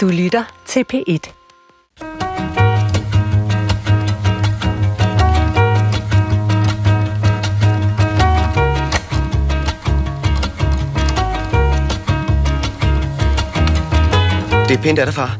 [0.00, 1.02] Du lytter til P1.
[1.08, 1.28] Det
[14.76, 15.38] er pænt af dig, far.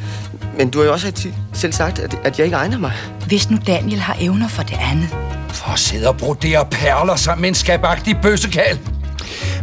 [0.57, 2.92] Men du har jo også selv sagt, at, at jeg ikke egner mig.
[3.27, 5.08] Hvis nu Daniel har evner for det andet.
[5.48, 8.79] For at sidde og brodere perler sammen med en skabagtig bøssekal.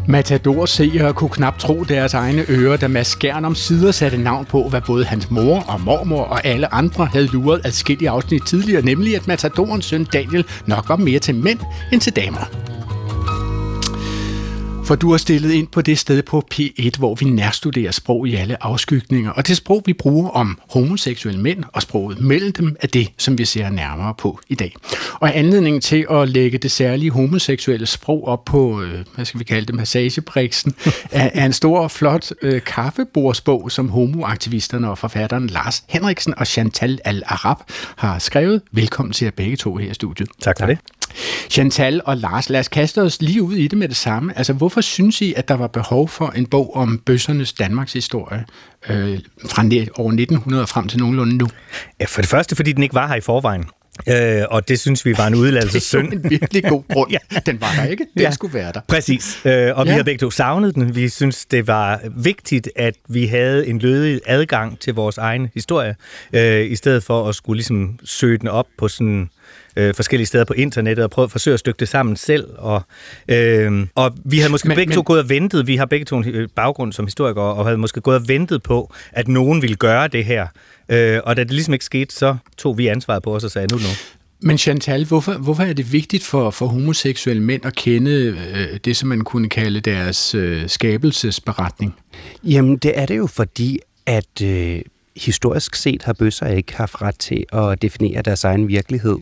[0.08, 4.70] Matador-seere kunne knap tro deres egne ører, da Mads Skjern om sider satte navn på,
[4.70, 9.16] hvad både hans mor og mormor og alle andre havde luret adskillige afsnit tidligere, nemlig
[9.16, 11.60] at Matadorens søn Daniel nok var mere til mænd
[11.92, 12.77] end til damer.
[14.88, 18.36] For du har stillet ind på det sted på P1, hvor vi nærstuderer sprog i
[18.36, 22.88] alle afskygninger, og det sprog, vi bruger om homoseksuelle mænd og sproget mellem dem, er
[22.88, 24.76] det, som vi ser nærmere på i dag.
[25.14, 29.44] Og anledningen til at lægge det særlige homoseksuelle sprog op på, øh, hvad skal vi
[29.44, 30.76] kalde det, massagebriksen,
[31.12, 36.48] er, er en stor og flot øh, kaffebordsbog, som homoaktivisterne og forfatteren Lars Henriksen og
[36.48, 37.58] Chantal Al-Arab
[37.96, 38.62] har skrevet.
[38.72, 40.30] Velkommen til jer begge to her i studiet.
[40.42, 40.78] Tak for det.
[41.50, 44.38] Chantal og Lars, lad os kaste os lige ud i det med det samme.
[44.38, 48.46] Altså, hvorfor synes I, at der var behov for en bog om bøssernes Danmarks historie
[48.90, 49.20] øh,
[49.50, 49.62] fra
[49.96, 51.48] år 1900 frem til nogenlunde nu?
[52.00, 53.66] Ja, for det første, fordi den ikke var her i forvejen.
[54.10, 56.12] Øh, og det synes vi var en udladelse synd.
[56.12, 57.12] Det er en virkelig god grund.
[57.32, 57.40] ja.
[57.46, 58.06] Den var der ikke.
[58.14, 58.32] Den ja.
[58.32, 58.82] skulle være der.
[58.88, 59.42] Præcis.
[59.46, 59.92] Øh, og ja.
[59.92, 60.96] vi har begge to savnet den.
[60.96, 65.96] Vi synes, det var vigtigt, at vi havde en lødig adgang til vores egen historie,
[66.34, 69.30] øh, i stedet for at skulle ligesom søge den op på sådan
[69.78, 72.48] øh, forskellige steder på internettet og prøvet at forsøge at stykke det sammen selv.
[72.58, 72.82] Og,
[73.28, 74.96] øh, og vi havde måske men, begge men...
[74.96, 77.78] to gået og ventet, vi har begge to en øh, baggrund som historikere, og havde
[77.78, 80.48] måske gået og ventet på, at nogen ville gøre det her.
[80.90, 83.68] Øh, og da det ligesom ikke skete, så tog vi ansvaret på os og sagde,
[83.72, 83.90] nu nu.
[84.42, 88.96] Men Chantal, hvorfor, hvorfor er det vigtigt for, for homoseksuelle mænd at kende øh, det,
[88.98, 91.96] som man kunne kalde deres øh, skabelsesberetning?
[92.44, 94.82] Jamen, det er det jo fordi, at øh,
[95.18, 99.18] historisk set har bøsser ikke haft ret til at definere deres egen virkelighed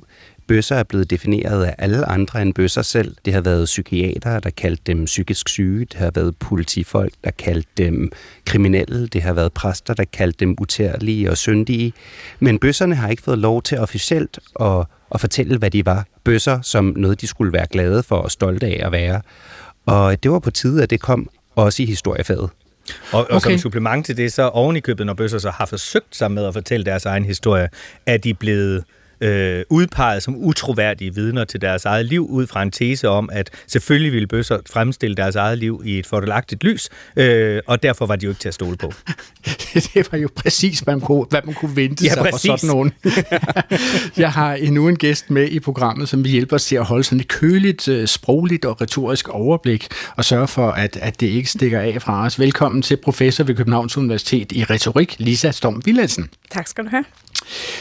[0.48, 3.16] bøsser er blevet defineret af alle andre end bøsser selv.
[3.26, 5.86] Det har været psykiatere, der kaldte dem psykisk syge.
[5.86, 8.12] Det har været politifolk, der kaldte dem
[8.46, 9.08] kriminelle.
[9.08, 11.94] Det har været præster, der kaldte dem utærlige og syndige.
[12.40, 16.06] Men bøsserne har ikke fået lov til officielt at, at fortælle, hvad de var.
[16.24, 19.22] Bøsser som noget, de skulle være glade for og stolte af at være.
[19.86, 22.50] Og det var på tide, at det kom også i historiefaget.
[23.12, 23.52] Og, og okay.
[23.52, 26.46] som supplement til det, så oven i købet, når bøsser så har forsøgt sig med
[26.46, 27.70] at fortælle deres egen historie,
[28.06, 28.84] er de blevet
[29.22, 33.50] øh, udpeget som utroværdige vidner til deres eget liv, ud fra en tese om, at
[33.68, 38.16] selvfølgelig ville bøsser fremstille deres eget liv i et fordelagtigt lys, øh, og derfor var
[38.16, 38.94] de jo ikke til at stole på.
[39.74, 42.50] det var jo præcis, hvad man kunne, hvad man kunne vente ja, sig præcis.
[42.50, 42.94] fra sådan nogen.
[44.24, 47.04] Jeg har endnu en gæst med i programmet, som vil hjælpe os til at holde
[47.04, 51.50] sådan et køligt, øh, sprogligt og retorisk overblik, og sørge for, at, at det ikke
[51.50, 52.40] stikker af fra os.
[52.40, 56.30] Velkommen til professor ved Københavns Universitet i retorik, Lisa Storm Villadsen.
[56.52, 57.06] Tak skal du have.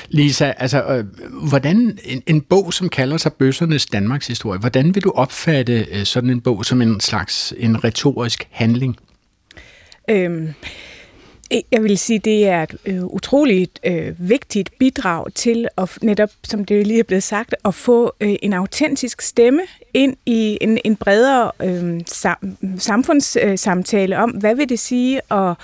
[0.08, 1.04] Lisa, altså, øh,
[1.48, 6.04] hvordan en, en bog, som kalder sig Bøssernes Danmarks historie, hvordan vil du opfatte øh,
[6.04, 8.96] sådan en bog som en slags en retorisk handling?
[10.10, 10.54] Øhm,
[11.72, 16.64] jeg vil sige, det er et øh, utroligt øh, vigtigt bidrag til at netop, som
[16.64, 19.62] det lige er blevet sagt, at få øh, en autentisk stemme
[19.94, 25.54] ind i en, en bredere øh, sam, samfundssamtale om, hvad vil det sige at,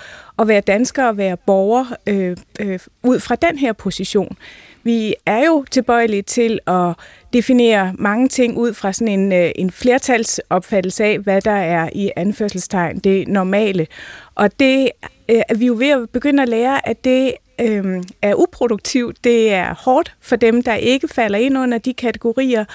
[0.41, 4.37] at være dansker og være borger øh, øh, ud fra den her position.
[4.83, 6.93] Vi er jo tilbøjelige til at
[7.33, 12.11] definere mange ting ud fra sådan en, øh, en flertalsopfattelse af, hvad der er i
[12.15, 13.87] anførselstegn det normale.
[14.35, 14.89] Og det
[15.29, 19.23] øh, er vi jo ved at begynde at lære, at det øh, er uproduktivt.
[19.23, 22.65] Det er hårdt for dem, der ikke falder ind under de kategorier.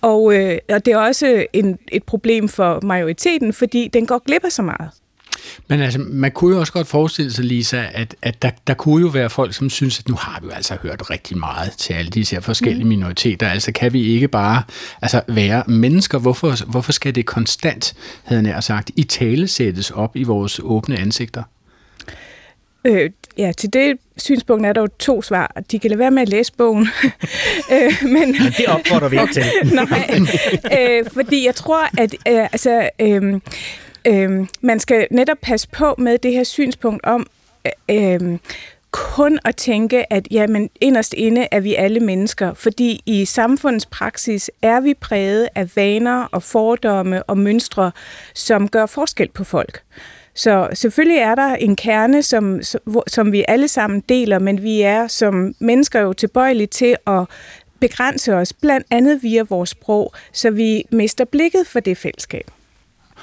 [0.00, 4.44] Og, øh, og det er også en, et problem for majoriteten, fordi den går glip
[4.44, 4.90] af så meget.
[5.68, 9.00] Men altså, man kunne jo også godt forestille sig, Lisa, at, at der, der kunne
[9.00, 11.92] jo være folk, som synes, at nu har vi jo altså hørt rigtig meget til
[11.92, 12.88] alle disse her forskellige mm.
[12.88, 13.48] minoriteter.
[13.48, 14.62] Altså, kan vi ikke bare
[15.02, 16.18] altså, være mennesker?
[16.18, 17.94] Hvorfor, hvorfor skal det konstant,
[18.24, 21.42] havde jeg sagt, i tale sættes op i vores åbne ansigter?
[22.86, 25.62] Øh, ja, til det synspunkt er der jo to svar.
[25.70, 26.88] De kan lade være med at læse bogen.
[27.72, 29.44] øh, men, det opfordrer vi ikke til.
[29.74, 30.20] Nej,
[30.78, 33.40] øh, fordi jeg tror, at øh, altså, øh,
[34.06, 37.26] Øhm, man skal netop passe på med det her synspunkt om
[37.66, 38.40] øh, øhm,
[38.90, 44.50] kun at tænke, at jamen, inderst inde er vi alle mennesker, fordi i samfundets praksis
[44.62, 47.92] er vi præget af vaner og fordomme og mønstre,
[48.34, 49.82] som gør forskel på folk.
[50.34, 52.60] Så selvfølgelig er der en kerne, som,
[53.06, 57.24] som vi alle sammen deler, men vi er som mennesker jo tilbøjelige til at
[57.80, 62.50] begrænse os, blandt andet via vores sprog, så vi mister blikket for det fællesskab.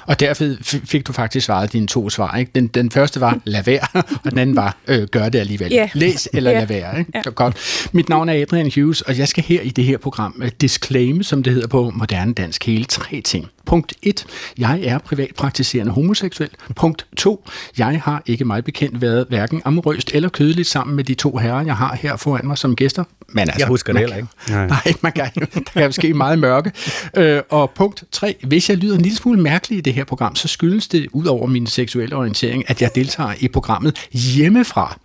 [0.06, 0.44] Og derfor
[0.84, 2.36] fik du faktisk svaret dine to svar.
[2.36, 2.50] Ikke?
[2.54, 3.86] Den, den første var, lad være,
[4.24, 5.72] og den anden var, øh, gør det alligevel.
[5.72, 5.88] Ja.
[5.94, 6.58] Læs eller Ja.
[6.58, 6.98] lad være.
[6.98, 7.12] Ikke?
[7.24, 7.88] Så godt.
[7.92, 11.22] Mit navn er Adrian Hughes, og jeg skal her i det her program øh, disclaim,
[11.22, 13.46] som det hedder på moderne dansk, hele tre ting.
[13.66, 14.26] Punkt 1.
[14.58, 16.50] Jeg er privatpraktiserende homoseksuel.
[16.76, 17.48] Punkt 2.
[17.78, 21.64] Jeg har ikke meget bekendt været hverken amorøst eller kødeligt sammen med de to herrer,
[21.64, 23.04] jeg har her foran mig som gæster.
[23.28, 24.28] Men altså, Jeg husker det man heller ikke.
[24.48, 24.66] Nej.
[24.66, 26.72] Nej, man kan, der kan ske meget mørke.
[27.16, 28.36] Øh, og punkt 3.
[28.42, 31.26] Hvis jeg lyder en lille smule mærkelig i det her program, så skyldes det, ud
[31.26, 34.98] over min seksuelle orientering, at jeg deltager i programmet hjemmefra.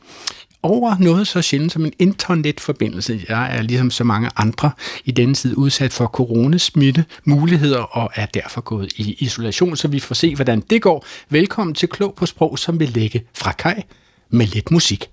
[0.63, 3.25] Over noget så sjældent som en internetforbindelse.
[3.29, 4.71] Jeg er ligesom så mange andre
[5.05, 9.99] i denne tid udsat for coronasmitte muligheder og er derfor gået i isolation, så vi
[9.99, 11.05] får se, hvordan det går.
[11.29, 13.83] Velkommen til Klog på Sprog, som vil lægge fra kaj
[14.29, 15.09] med lidt musik.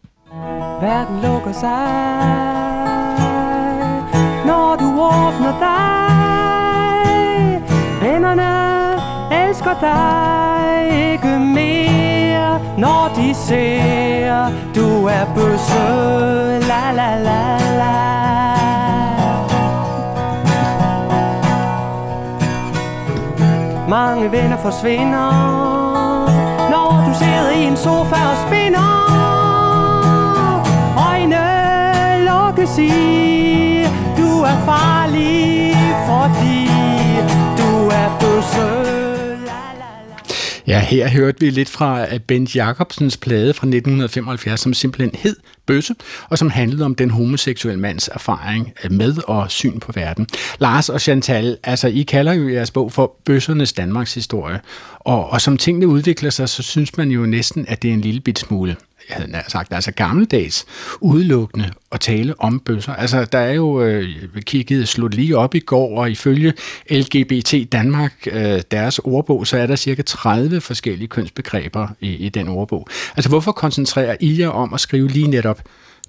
[0.81, 1.87] Verden lukker sig
[4.47, 6.05] Når du åbner dig
[8.03, 8.95] Vennerne
[9.49, 12.24] elsker dig ikke mere
[12.79, 15.85] når de ser du er bøsse
[16.69, 17.95] La la la la.
[23.89, 25.31] Mange venner forsvinder
[26.71, 28.91] Når du sidder i en sofa og spinder
[31.11, 31.45] Øjne
[32.29, 33.87] lukkes i
[34.19, 35.77] Du er farlig
[36.07, 36.71] Fordi
[37.59, 39.04] du er bøsse.
[40.67, 45.37] Ja, her hørte vi lidt fra øh, Bent Jacobsens plade fra 1975, som simpelthen hed
[45.67, 45.95] Bøsse,
[46.29, 50.27] og som handlede om den homoseksuelle mands erfaring øh, med og syn på verden.
[50.59, 54.61] Lars og Chantal, altså I kalder jo jeres bog for Bøssernes Danmarks historie,
[55.01, 58.01] og, og som tingene udvikler sig, så synes man jo næsten, at det er en
[58.01, 58.77] lille bit smule
[59.09, 60.67] jeg havde sagt, altså gammeldags,
[61.01, 62.93] udelukkende at tale om bøsser.
[62.93, 64.09] Altså, der er jo øh,
[64.41, 66.53] kigget, slået lige op i går, og ifølge
[66.91, 72.49] LGBT Danmark, øh, deres ordbog, så er der cirka 30 forskellige kønsbegreber i, i den
[72.49, 72.89] ordbog.
[73.17, 75.63] Altså, hvorfor koncentrerer I jer om at skrive lige netop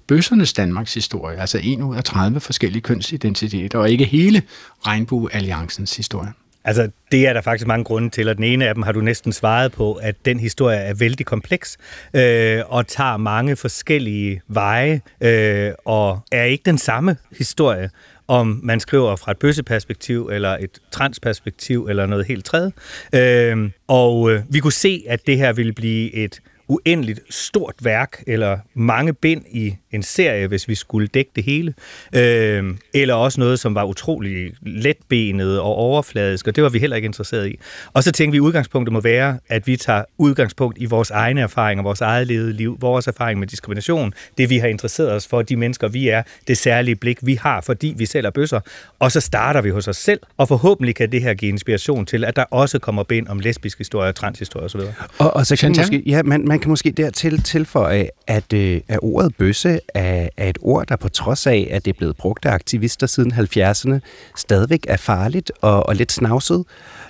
[0.06, 4.42] bøssernes Danmarks historie, altså en ud af 30 forskellige kønsidentiteter, og ikke hele
[4.86, 6.32] Regnbuealliancens historie?
[6.66, 9.00] Altså, det er der faktisk mange grunde til, og den ene af dem har du
[9.00, 11.78] næsten svaret på, at den historie er vældig kompleks
[12.14, 17.90] øh, og tager mange forskellige veje øh, og er ikke den samme historie,
[18.28, 22.72] om man skriver fra et bøsseperspektiv eller et transperspektiv eller noget helt tredje.
[23.12, 28.22] Øh, og øh, vi kunne se, at det her ville blive et uendeligt stort værk,
[28.26, 31.74] eller mange bind i en serie, hvis vi skulle dække det hele.
[32.14, 36.96] Øh, eller også noget, som var utrolig letbenet og overfladisk, og det var vi heller
[36.96, 37.58] ikke interesseret i.
[37.92, 41.40] Og så tænkte vi, at udgangspunktet må være, at vi tager udgangspunkt i vores egne
[41.40, 45.42] erfaringer, vores eget levede liv, vores erfaring med diskrimination, det vi har interesseret os for,
[45.42, 48.60] de mennesker vi er, det særlige blik vi har, fordi vi selv er bøsser.
[48.98, 52.24] Og så starter vi hos os selv, og forhåbentlig kan det her give inspiration til,
[52.24, 54.80] at der også kommer bind om lesbisk historie, transhistorie osv.
[55.18, 55.98] Og, og så kan man Chantal?
[55.98, 60.48] måske, ja, man, man kan måske dertil tilføje, at, øh, at ordet bøsse er, er
[60.48, 63.98] et ord, der på trods af, at det er blevet brugt af aktivister siden 70'erne,
[64.36, 66.64] stadigvæk er farligt og, og lidt snavset.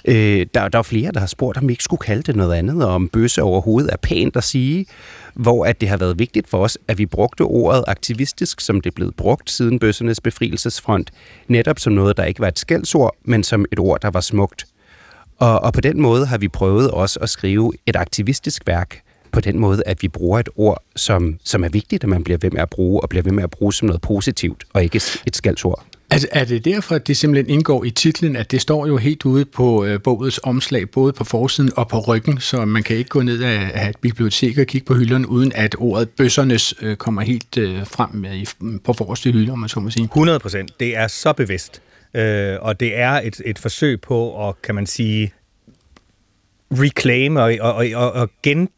[0.04, 2.54] Øh, der, der er flere, der har spurgt, om vi ikke skulle kalde det noget
[2.54, 4.86] andet, og om bøsse overhovedet er pænt at sige,
[5.34, 8.90] hvor at det har været vigtigt for os, at vi brugte ordet aktivistisk, som det
[8.90, 11.10] er blevet brugt siden bøssernes befrielsesfront,
[11.48, 14.66] netop som noget, der ikke var et skældsord, men som et ord, der var smukt.
[15.38, 19.00] Og, og på den måde har vi prøvet også at skrive et aktivistisk værk,
[19.36, 22.38] på den måde, at vi bruger et ord, som, som er vigtigt, at man bliver
[22.42, 25.00] ved med at bruge, og bliver ved med at bruge som noget positivt, og ikke
[25.26, 25.84] et skældsord.
[26.10, 29.24] Altså, er det derfor, at det simpelthen indgår i titlen, at det står jo helt
[29.24, 33.08] ude på øh, bogets omslag, både på forsiden og på ryggen, så man kan ikke
[33.08, 36.96] gå ned af, af et bibliotek og kigge på hylderne, uden at ordet bøssernes øh,
[36.96, 38.46] kommer helt øh, frem med, i,
[38.84, 40.04] på forreste hylde, om man så må sige.
[40.04, 40.80] 100 procent.
[40.80, 41.82] Det er så bevidst.
[42.14, 45.32] Øh, og det er et, et forsøg på at, kan man sige,
[46.70, 48.68] reclaim og, og, og, og gen,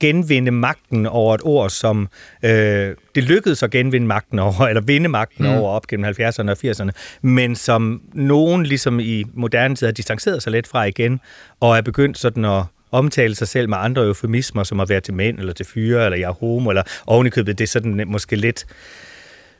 [0.00, 2.08] genvinde magten over et ord, som
[2.42, 5.50] øh, det lykkedes at genvinde magten over, eller vinde magten mm.
[5.50, 6.90] over op gennem 70'erne og 80'erne,
[7.22, 11.20] men som nogen ligesom i moderne tid har distanceret sig lidt fra igen,
[11.60, 15.14] og er begyndt sådan at omtale sig selv med andre eufemismer, som at være til
[15.14, 18.66] mænd, eller til fyre, eller jeg er homo, eller ovenikøbet, det er sådan måske lidt...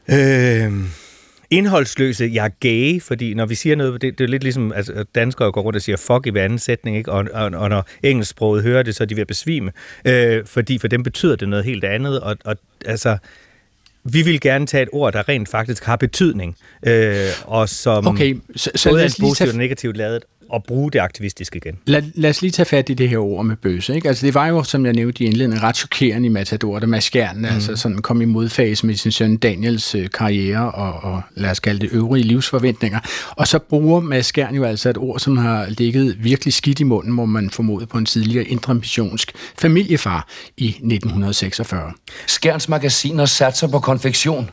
[0.09, 0.73] Øh,
[1.51, 4.79] indholdsløse, jeg er gay, fordi når vi siger noget, det, det er lidt ligesom, at
[4.79, 7.13] altså, danskere går rundt og siger fuck i hver anden sætning, ikke?
[7.13, 9.73] Og, og, og når engelsksproget hører det, så er de ved at besvime,
[10.05, 13.19] øh, fordi for dem betyder det noget helt andet, og, og altså,
[14.05, 18.37] vi vil gerne tage et ord, der rent faktisk har betydning, øh, og som Okay,
[18.57, 20.25] så, så både er positivt tage, og negativt lavet.
[20.55, 21.79] At bruge det aktivistiske igen.
[21.87, 23.95] Lad, lad os lige tage fat i det her ord med bøse.
[23.95, 24.09] Ikke?
[24.09, 27.11] Altså, det var jo, som jeg nævnte i indledningen, ret chokerende i Matador, da Mads
[27.15, 27.45] mm.
[27.45, 31.61] altså sådan kom i modfase med sin søn Daniels øh, karriere og, og lad os
[31.61, 32.99] kalde det øvrige livsforventninger.
[33.31, 36.85] Og så bruger Mads Skjern jo altså et ord, som har ligget virkelig skidt i
[36.85, 41.93] munden, må man formode på en tidligere indremissionsk familiefar i 1946.
[42.27, 44.51] Skjerns magasiner satser på konfektion.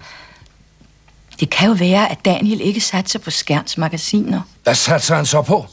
[1.40, 4.42] Det kan jo være, at Daniel ikke satser på Skærns magasiner.
[4.64, 5.66] Hvad satser han så på?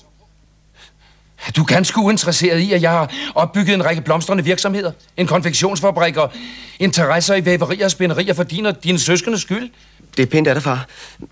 [1.56, 4.92] Du er ganske uinteresseret i, at jeg har opbygget en række blomstrende virksomheder.
[5.16, 6.32] En konfektionsfabrik og
[6.78, 9.70] interesser i væverier og spænderier for din og dine søskendes skyld.
[10.16, 10.86] Det er pænt af dig, far.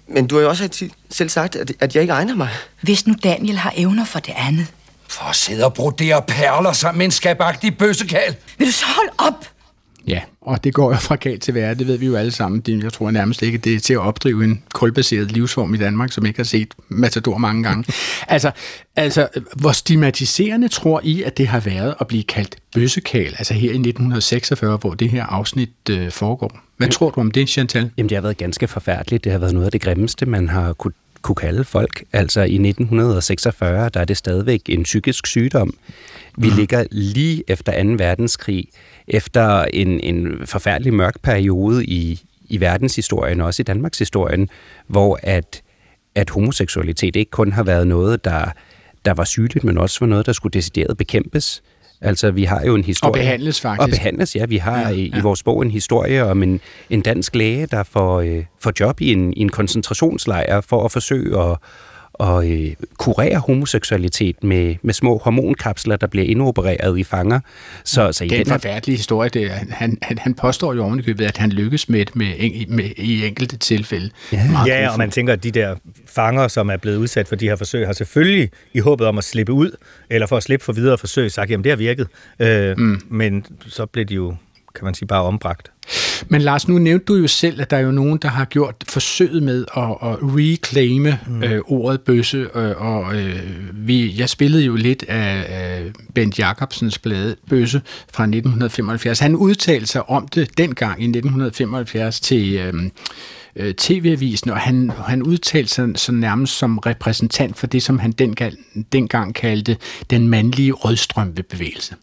[0.09, 2.49] Men du har jo også selv sagt, at, at jeg ikke egner mig.
[2.81, 4.67] Hvis nu Daniel har evner for det andet.
[5.09, 8.37] For at sidde og brodere perler sammen med en skabagtig bøssekal.
[8.59, 9.49] Vil du så holde op?
[10.09, 12.61] Ja, og det går jo fra galt til værre, det ved vi jo alle sammen.
[12.61, 16.13] Det, jeg tror nærmest ikke, det er til at opdrive en kulbaseret livsform i Danmark,
[16.13, 17.93] som ikke har set Matador mange gange.
[18.29, 18.51] altså,
[18.97, 23.71] altså, hvor stigmatiserende tror I, at det har været at blive kaldt bøssekal, altså her
[23.71, 26.59] i 1946, hvor det her afsnit øh, foregår?
[26.77, 27.91] Hvad tror du om det, Chantal?
[27.97, 29.25] Jamen, det har været ganske forfærdeligt.
[29.25, 32.05] Det har været noget af det grimmeste, man har kunne kunne kalde folk.
[32.13, 35.75] Altså i 1946, der er det stadigvæk en psykisk sygdom.
[36.37, 36.57] Vi mm.
[36.57, 37.89] ligger lige efter 2.
[37.89, 38.69] verdenskrig,
[39.09, 44.49] efter en, en forfærdelig mørk periode i, i verdenshistorien, og også i Danmarks historien,
[44.87, 45.63] hvor at,
[46.15, 48.51] at homoseksualitet ikke kun har været noget, der,
[49.05, 51.63] der var sygeligt, men også var noget, der skulle decideret bekæmpes.
[52.01, 53.11] Altså, vi har jo en historie...
[53.11, 53.83] Og behandles faktisk.
[53.83, 54.47] Og behandles, ja.
[54.47, 54.95] Vi har ja, ja.
[54.95, 56.61] I, i vores bog en historie om en,
[56.91, 60.93] en dansk læge, der får, øh, får job i en, i en koncentrationslejr for at
[60.93, 61.57] forsøge at,
[62.21, 67.41] at øh, kurere homoseksualitet med, med små hormonkapsler, der bliver indopereret i fanger.
[67.85, 69.31] Så, så i det er en forfærdelig historie.
[69.31, 73.27] Det, han, han, han påstår jo ovenikøbet, at han lykkes med det med, med, i
[73.27, 74.11] enkelte tilfælde.
[74.33, 75.75] Ja, ja og man tænker, at de der
[76.07, 79.25] fanger, som er blevet udsat for de her forsøg, har selvfølgelig i håbet om at
[79.25, 79.71] slippe ud,
[80.11, 82.07] eller for at slippe for videre forsøg, sagt, jamen det har virket.
[82.39, 83.01] Øh, mm.
[83.09, 84.35] Men så blev de jo,
[84.79, 85.71] kan man sige, bare ombragt.
[86.29, 88.75] Men Lars, nu nævnte du jo selv, at der er jo nogen, der har gjort
[88.89, 91.43] forsøget med at, at reclaime mm.
[91.43, 93.41] øh, ordet bøsse, øh, og øh,
[93.73, 95.83] vi, jeg spillede jo lidt af, af
[96.15, 97.83] Bent Jacobsens blade Bøsse
[98.13, 99.19] fra 1975.
[99.19, 102.55] Han udtalte sig om det dengang i 1975 til...
[102.55, 102.75] Øh,
[103.57, 108.13] øh TV-avisen, og han, han udtalte sig så nærmest som repræsentant for det, som han
[108.13, 108.55] dengang,
[108.93, 109.77] dengang kaldte
[110.11, 111.95] den mandlige rødstrømpebevægelse.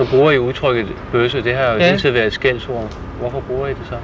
[0.00, 1.84] Nu bruger I udtrykket bøsse, det har jo ja.
[1.84, 2.96] altid været et skældsord.
[3.20, 3.94] Hvorfor bruger I det så?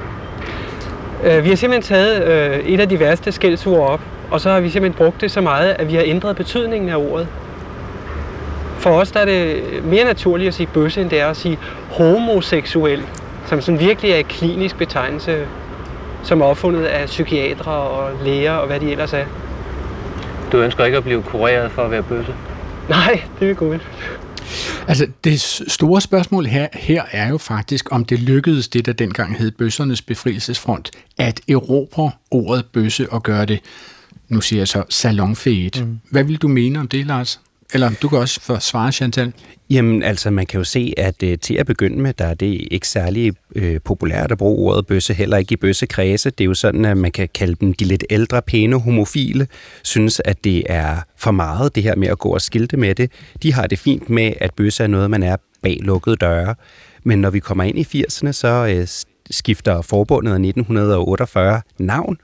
[1.28, 4.00] Øh, vi har simpelthen taget øh, et af de værste skældsord op,
[4.30, 6.96] og så har vi simpelthen brugt det så meget, at vi har ændret betydningen af
[6.96, 7.28] ordet.
[8.78, 11.58] For os der er det mere naturligt at sige bøsse, end det er at sige
[11.90, 13.02] homoseksuel,
[13.46, 15.46] som sådan virkelig er en klinisk betegnelse,
[16.22, 19.24] som er opfundet af psykiatere og læger og hvad de ellers er.
[20.52, 22.34] Du ønsker ikke at blive kureret for at være bøsse?
[22.88, 23.80] Nej, det er godt.
[24.88, 29.38] Altså, det store spørgsmål her, her er jo faktisk, om det lykkedes det, der dengang
[29.38, 33.60] hed Bøssernes Befrielsesfront, at erobre ordet bøsse og gøre det,
[34.28, 35.86] nu siger jeg så, salonfæget.
[35.86, 35.98] Mm.
[36.10, 37.40] Hvad vil du mene om det, Lars?
[37.74, 39.32] Eller du kan også forsvare, Chantal.
[39.70, 42.68] Jamen, altså, man kan jo se, at øh, til at begynde med, der er det
[42.70, 46.30] ikke særlig øh, populært at bruge ordet bøsse, heller ikke i bøssekredse.
[46.30, 49.48] Det er jo sådan, at man kan kalde dem de lidt ældre, pæne homofile,
[49.82, 53.12] synes, at det er for meget, det her med at gå og skilte med det.
[53.42, 56.54] De har det fint med, at bøsse er noget, man er bag lukkede døre.
[57.04, 58.86] Men når vi kommer ind i 80'erne, så øh,
[59.30, 62.18] skifter forbundet af 1948 navn,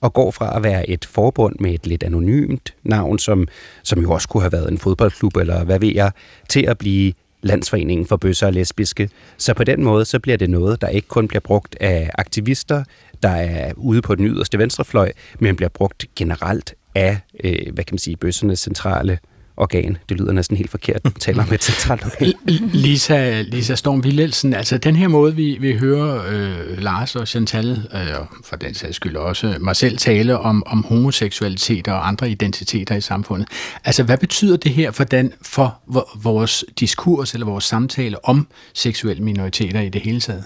[0.00, 3.48] og går fra at være et forbund med et lidt anonymt navn, som,
[3.82, 6.12] som jo også kunne have været en fodboldklub, eller hvad ved jeg,
[6.48, 7.12] til at blive
[7.42, 9.10] Landsforeningen for Bøsser og Lesbiske.
[9.36, 12.84] Så på den måde, så bliver det noget, der ikke kun bliver brugt af aktivister,
[13.22, 17.94] der er ude på den yderste venstrefløj, men bliver brugt generelt af, øh, hvad kan
[17.94, 19.18] man sige, bøssernes centrale
[19.58, 19.96] organ.
[20.08, 22.32] Det lyder næsten helt forkert, at taler om et centralt organ.
[22.72, 27.70] Lisa, Lisa Storm Villelsen, altså den her måde, vi, vi hører øh, Lars og Chantal,
[27.70, 32.30] øh, og for den sags skyld også mig selv tale om, om homoseksualitet og andre
[32.30, 33.48] identiteter i samfundet.
[33.84, 35.80] Altså hvad betyder det her for, den, for
[36.22, 40.44] vores diskurs eller vores samtale om seksuelle minoriteter i det hele taget?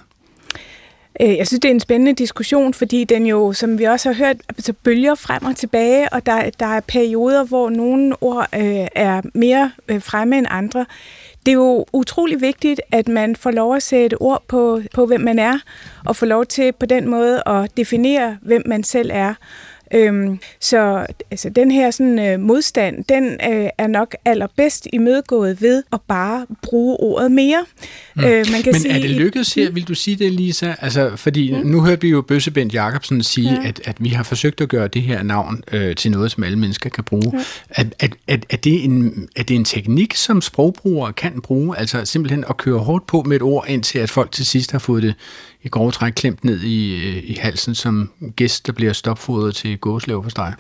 [1.21, 4.15] Øh, jeg synes, det er en spændende diskussion, fordi den jo, som vi også har
[4.15, 8.87] hørt, altså bølger frem og tilbage, og der, der er perioder, hvor nogle ord øh,
[8.95, 10.87] er mere øh, fremme end andre.
[11.47, 15.21] Det er jo utrolig vigtigt, at man får lov at sætte ord på, på hvem
[15.21, 15.59] man er,
[16.07, 19.35] og får lov til på den måde at definere, hvem man selv er.
[19.95, 25.83] Øhm, så altså, den her sådan, øh, modstand, den øh, er nok allerbedst imødegået ved
[25.93, 27.65] at bare bruge ordet mere.
[28.17, 28.25] Mm.
[28.25, 30.75] Øh, man kan Men sige, er det lykkedes her, vil du sige det, Lisa?
[30.81, 31.67] Altså, fordi mm.
[31.67, 33.69] nu hørte vi jo Bøsse Bent Jacobsen sige, ja.
[33.69, 36.59] at, at vi har forsøgt at gøre det her navn øh, til noget, som alle
[36.59, 37.33] mennesker kan bruge.
[37.33, 37.43] Ja.
[37.71, 41.79] Er, er, er, er, det en, er det en teknik, som sprogbrugere kan bruge?
[41.79, 44.79] Altså simpelthen at køre hårdt på med et ord, indtil at folk til sidst har
[44.79, 45.15] fået det
[45.65, 49.79] i grove træk klemt ned i, øh, i halsen som gæst, der bliver stopfodret til
[49.79, 50.53] gåslev for steg?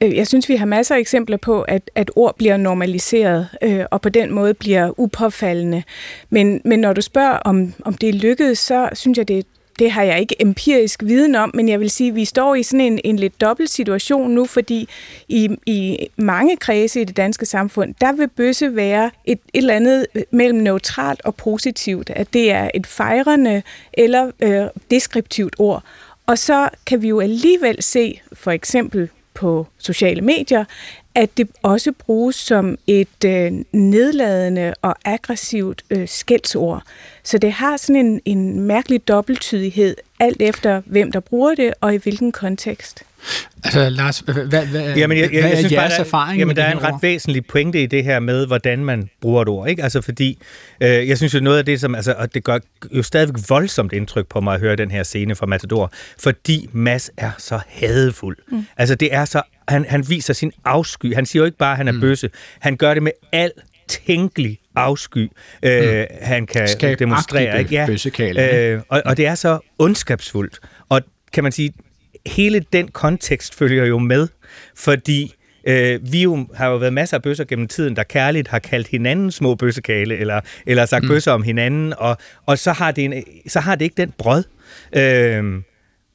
[0.00, 3.84] Øh, jeg synes, vi har masser af eksempler på, at, at ord bliver normaliseret, øh,
[3.90, 5.82] og på den måde bliver upåfaldende.
[6.30, 9.46] Men, men når du spørger, om, om det er lykkedes, så synes jeg, det,
[9.78, 12.62] det har jeg ikke empirisk viden om, men jeg vil sige, at vi står i
[12.62, 14.88] sådan en, en lidt dobbelt situation nu, fordi
[15.28, 19.74] i, i mange kredse i det danske samfund, der vil bøsse være et, et eller
[19.74, 23.62] andet øh, mellem neutralt og positivt, at det er et fejrende
[23.92, 25.82] eller øh, deskriptivt ord.
[26.26, 30.64] Og så kan vi jo alligevel se, for eksempel på sociale medier,
[31.14, 36.82] at det også bruges som et øh, nedladende og aggressivt øh, skældsord.
[37.24, 41.94] Så det har sådan en, en mærkelig dobbelttydighed, alt efter hvem der bruger det og
[41.94, 43.04] i hvilken kontekst.
[43.64, 46.56] Altså Lars, hvad, hvad, jamen, jeg, jeg, hvad jeg, synes jeres bare, der, erfaring Jamen,
[46.56, 47.00] der er en ret ord?
[47.00, 49.68] væsentlig pointe i det her med, hvordan man bruger et ord.
[49.68, 49.82] Ikke?
[49.82, 50.38] Altså fordi,
[50.80, 52.58] øh, jeg synes jo noget af det, som, altså, og det gør
[52.92, 57.10] jo stadigvæk voldsomt indtryk på mig at høre den her scene fra Matador, fordi Mads
[57.16, 58.36] er så hadefuld.
[58.50, 58.66] Mm.
[58.76, 61.14] Altså det er så, han, han viser sin afsky.
[61.14, 62.00] Han siger jo ikke bare, at han er mm.
[62.00, 62.30] bøsse.
[62.58, 63.50] Han gør det med al
[63.88, 65.30] tænkelig afsky,
[65.62, 66.06] øh, mm.
[66.20, 67.58] han kan Skab demonstrere.
[67.58, 67.74] Ikke?
[67.74, 67.86] Ja.
[68.74, 70.60] Øh, og, og det er så ondskabsfuldt.
[70.88, 71.00] Og
[71.32, 71.72] kan man sige,
[72.26, 74.28] hele den kontekst følger jo med,
[74.76, 75.34] fordi
[75.66, 78.88] øh, vi jo, har jo været masser af bøsser gennem tiden, der kærligt har kaldt
[78.88, 81.08] hinanden små bøssekale, eller, eller sagt mm.
[81.08, 82.16] bøsser om hinanden, og,
[82.46, 84.44] og så, har det en, så har det ikke den brød.
[84.96, 85.62] Øh,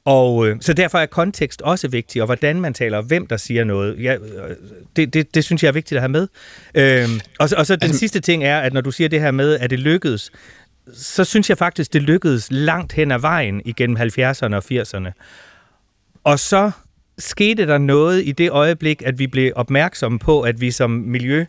[0.04, 3.36] og øh, så derfor er kontekst også vigtig, og hvordan man taler, og hvem der
[3.36, 4.02] siger noget.
[4.02, 4.56] Ja, øh,
[4.96, 6.28] det, det, det synes jeg er vigtigt at have med.
[6.74, 9.30] Øh, og, og så den altså, sidste ting er, at når du siger det her
[9.30, 10.32] med, at det lykkedes,
[10.94, 15.10] så synes jeg faktisk, det lykkedes langt hen ad vejen igennem 70'erne og 80'erne.
[16.24, 16.70] Og så
[17.18, 21.44] skete der noget i det øjeblik, at vi blev opmærksomme på, at vi som miljø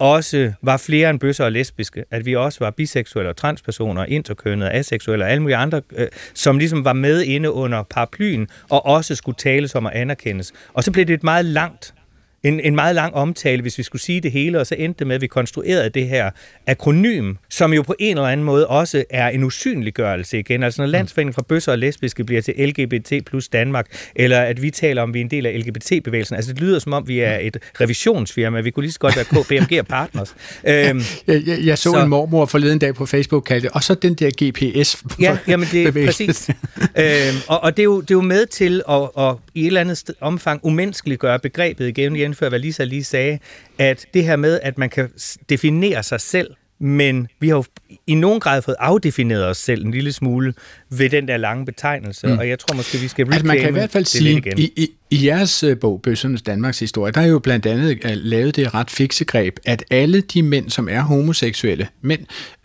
[0.00, 4.70] også var flere end bøsser og lesbiske, at vi også var biseksuelle og transpersoner, interkønnede,
[4.70, 9.14] aseksuelle og alle mulige andre, øh, som ligesom var med inde under paraplyen, og også
[9.14, 10.52] skulle tales om og anerkendes.
[10.72, 11.94] Og så blev det et meget langt
[12.42, 15.06] en, en meget lang omtale, hvis vi skulle sige det hele, og så endte det
[15.06, 16.30] med, at vi konstruerede det her
[16.66, 20.62] akronym, som jo på en eller anden måde også er en usynliggørelse igen.
[20.62, 20.92] Altså når mm.
[20.92, 25.10] Landsforeningen for Bøsser og Lesbiske bliver til LGBT plus Danmark, eller at vi taler om,
[25.10, 26.36] at vi er en del af LGBT-bevægelsen.
[26.36, 28.60] Altså det lyder som om, vi er et revisionsfirma.
[28.60, 30.34] Vi kunne lige så godt være KPMG Partners.
[30.64, 33.82] øhm, jeg, jeg, jeg så, så en mormor forleden dag på Facebook kalde det, og
[33.82, 36.48] så den der GPS Ja, jamen det er præcis.
[36.78, 39.66] øhm, og, og det, er jo, det er jo med til at, at i et
[39.66, 43.38] eller andet omfang umenneskeliggøre begrebet igen gennemføre, hvad Lisa lige sagde,
[43.78, 45.08] at det her med, at man kan
[45.48, 47.64] definere sig selv, men vi har jo
[48.06, 50.54] i nogen grad fået afdefineret os selv en lille smule
[50.90, 52.38] ved den der lange betegnelse, mm.
[52.38, 54.58] og jeg tror måske, vi skal altså, man kan i hvert fald sige, igen.
[54.58, 58.10] I, i, i jeres øh, bog, Bøssernes Danmarks Historie, der er jo blandt andet uh,
[58.14, 62.20] lavet det ret fikse greb, at alle de mænd, som er homoseksuelle mænd,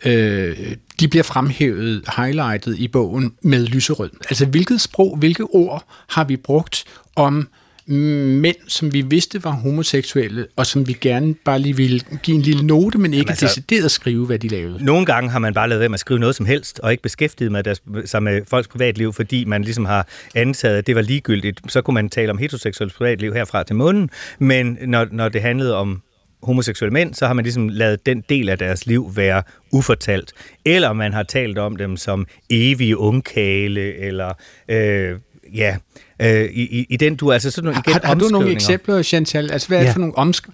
[0.06, 4.10] øh, de bliver fremhævet, highlightet i bogen med lyserød.
[4.28, 6.84] Altså, hvilket sprog, hvilke ord har vi brugt
[7.16, 7.48] om
[7.88, 12.42] mænd, som vi vidste var homoseksuelle, og som vi gerne bare lige ville give en
[12.42, 14.84] lille note, men ikke Jamen altså, decideret skrive, hvad de lavede.
[14.84, 17.02] Nogle gange har man bare lavet være med at skrive noget som helst, og ikke
[17.02, 21.02] beskæftiget med deres, sig med folks privatliv, fordi man ligesom har antaget, at det var
[21.02, 21.60] ligegyldigt.
[21.68, 25.76] Så kunne man tale om heteroseksuelt privatliv herfra til munden, men når, når det handlede
[25.76, 26.02] om
[26.42, 30.32] homoseksuelle mænd, så har man ligesom lavet den del af deres liv være ufortalt.
[30.64, 34.32] Eller man har talt om dem som evige ungkale, eller
[34.68, 35.18] øh,
[35.54, 35.76] ja,
[36.22, 39.52] øh, i, i den du altså sådan igen, har, har du nogle eksempler, Chantal?
[39.52, 39.86] Altså, hvad er ja.
[39.86, 40.48] det for nogle omsk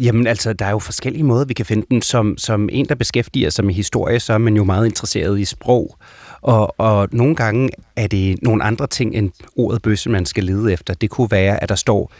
[0.00, 2.02] Jamen altså, der er jo forskellige måder, vi kan finde den.
[2.02, 5.44] Som, som en, der beskæftiger sig med historie, så er man jo meget interesseret i
[5.44, 5.96] sprog.
[6.42, 10.72] Og, og nogle gange er det nogle andre ting end ordet bøsse, man skal lede
[10.72, 10.94] efter.
[10.94, 12.12] Det kunne være, at der står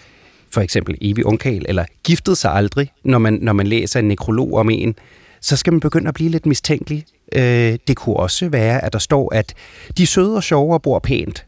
[0.50, 4.54] for eksempel evig ungkal, eller giftet sig aldrig, når man, når man læser en nekrolog
[4.54, 4.94] om en,
[5.40, 7.04] så skal man begynde at blive lidt mistænkelig.
[7.32, 9.54] Øh, det kunne også være, at der står, at
[9.98, 11.44] de søde og sjove og bor pænt.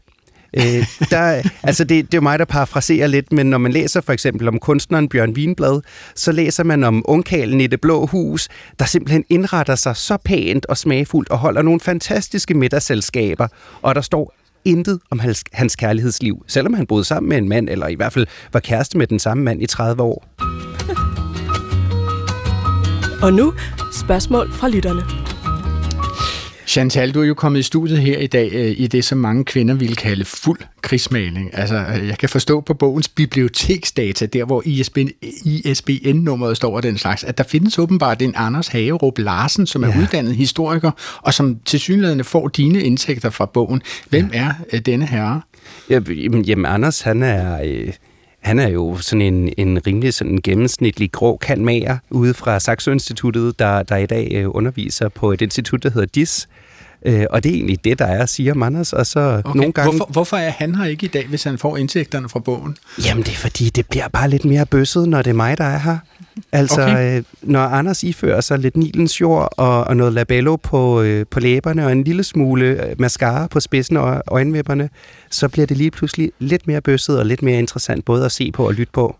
[0.57, 4.01] Øh, der, altså det, det er jo mig, der parafraserer lidt, men når man læser
[4.01, 5.81] for eksempel om kunstneren Bjørn Wienblad,
[6.15, 8.47] så læser man om ungkalen i det blå hus,
[8.79, 13.47] der simpelthen indretter sig så pænt og smagfuldt og holder nogle fantastiske middagsselskaber,
[13.81, 14.33] og der står
[14.65, 18.13] intet om hans, hans kærlighedsliv, selvom han boede sammen med en mand, eller i hvert
[18.13, 20.25] fald var kæreste med den samme mand i 30 år.
[23.21, 23.53] Og nu
[23.91, 25.26] spørgsmål fra lytterne.
[26.67, 29.45] Chantal, du er jo kommet i studiet her i dag øh, i det, som mange
[29.45, 31.57] kvinder ville kalde fuld krigsmaling.
[31.57, 35.07] Altså, øh, jeg kan forstå på bogens biblioteksdata, der hvor ISBN,
[35.45, 39.87] ISBN-nummeret står og den slags, at der findes åbenbart en Anders Hagerup Larsen, som er
[39.87, 39.99] ja.
[40.01, 43.81] uddannet historiker, og som til synligheden får dine indtægter fra bogen.
[44.09, 44.39] Hvem ja.
[44.39, 45.41] er øh, denne herre?
[45.89, 47.61] Ja, jamen, jamen, Anders, han er...
[47.63, 47.93] Øh
[48.47, 53.59] han er jo sådan en, en rimelig sådan gennemsnitlig grå kanmager ude fra Saxo Instituttet,
[53.59, 56.47] der, der i dag øh, underviser på et institut, der hedder DIS.
[57.05, 58.93] Øh, og det er egentlig det, der er, siger Manders.
[58.93, 59.57] Og så okay.
[59.57, 59.91] nogle gange...
[59.91, 62.77] hvorfor, hvorfor er han her ikke i dag, hvis han får indtægterne fra bogen?
[63.05, 65.63] Jamen, det er fordi, det bliver bare lidt mere bøsset, når det er mig, der
[65.63, 65.97] er her.
[66.51, 67.17] Altså, okay.
[67.17, 71.39] øh, når Anders ifører sig lidt Nilens jord og, og noget labello på, øh, på
[71.39, 74.89] læberne og en lille smule øh, mascara på spidsen og øjenvipperne,
[75.31, 78.51] så bliver det lige pludselig lidt mere bøsset og lidt mere interessant både at se
[78.51, 79.15] på og lytte på.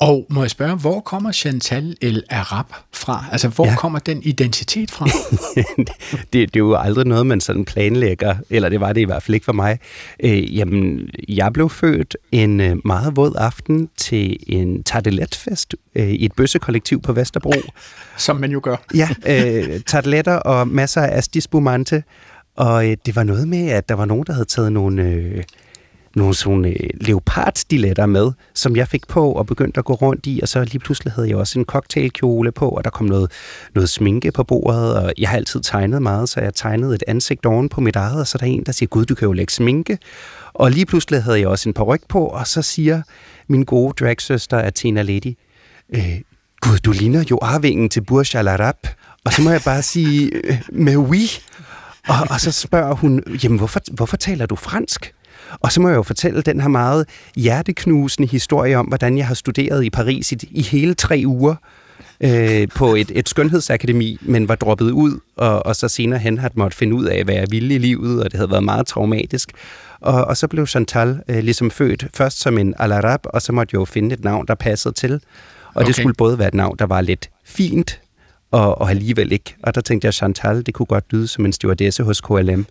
[0.00, 3.24] Og må jeg spørge, hvor kommer Chantal El Arab fra?
[3.32, 3.76] Altså, hvor ja.
[3.76, 5.06] kommer den identitet fra?
[6.32, 9.22] det, det er jo aldrig noget, man sådan planlægger, eller det var det i hvert
[9.22, 9.78] fald ikke for mig.
[10.20, 16.24] Øh, jamen, jeg blev født en øh, meget våd aften til en tarteletfest øh, i
[16.24, 17.52] et bøssekollektiv på Vesterbro.
[18.16, 18.76] Som man jo gør.
[18.94, 22.02] ja, øh, tarteletter og masser af astisbumante.
[22.56, 25.02] Og øh, det var noget med, at der var nogen, der havde taget nogle...
[25.02, 25.42] Øh,
[26.18, 30.40] nogle sådan øh, leopardstiletter med, som jeg fik på og begyndte at gå rundt i,
[30.42, 33.30] og så lige pludselig havde jeg også en cocktailkjole på, og der kom noget,
[33.74, 37.46] noget sminke på bordet, og jeg har altid tegnet meget, så jeg tegnede et ansigt
[37.46, 39.32] oven på mit eget, og så er der en, der siger, gud, du kan jo
[39.32, 39.98] lægge sminke.
[40.52, 43.02] Og lige pludselig havde jeg også en paryk på, og så siger
[43.48, 45.36] min gode dragsøster Athena Lady,
[45.94, 46.20] øh,
[46.60, 48.86] gud, du ligner jo arvingen til Burj Al Arab.
[49.24, 51.28] Og så må jeg bare sige, øh, med oui.
[52.08, 55.12] Og, og så spørger hun, jamen hvorfor, hvorfor taler du fransk?
[55.60, 57.06] Og så må jeg jo fortælle den her meget
[57.36, 61.54] hjerteknusende historie om, hvordan jeg har studeret i Paris i, i hele tre uger
[62.20, 66.50] øh, på et, et skønhedsakademi, men var droppet ud, og, og så senere hen har
[66.54, 69.52] måtte finde ud af, hvad jeg ville i livet, og det havde været meget traumatisk.
[70.00, 73.74] Og, og så blev Chantal øh, ligesom født først som en alarab, og så måtte
[73.74, 75.12] jeg jo finde et navn, der passede til.
[75.12, 75.20] Og
[75.74, 75.86] okay.
[75.86, 78.00] det skulle både være et navn, der var lidt fint,
[78.50, 79.54] og, og alligevel ikke.
[79.62, 82.66] Og der tænkte jeg, Chantal, det kunne godt lyde som en stewardesse hos KLM.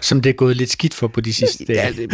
[0.00, 2.08] Som det er gået lidt skidt for på de sidste dage.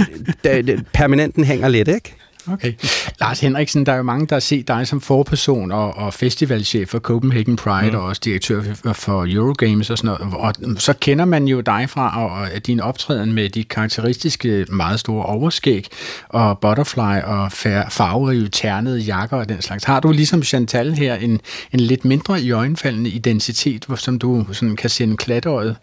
[0.44, 2.14] Ja, permanenten hænger lidt, ikke?
[2.52, 2.72] Okay.
[3.20, 6.88] Lars Henriksen, der er jo mange, der har set dig som forperson og, og festivalchef
[6.88, 7.96] for Copenhagen Pride mm.
[7.96, 10.34] og også direktør for Eurogames og sådan noget.
[10.34, 15.00] Og så kender man jo dig fra og, og din optræden med de karakteristiske meget
[15.00, 15.86] store overskæg
[16.28, 19.84] og butterfly og farverige ternede jakker og den slags.
[19.84, 21.40] Har du ligesom Chantal her en,
[21.72, 25.76] en lidt mindre i øjenfaldende identitet, hvor, som du sådan kan sende klatøjet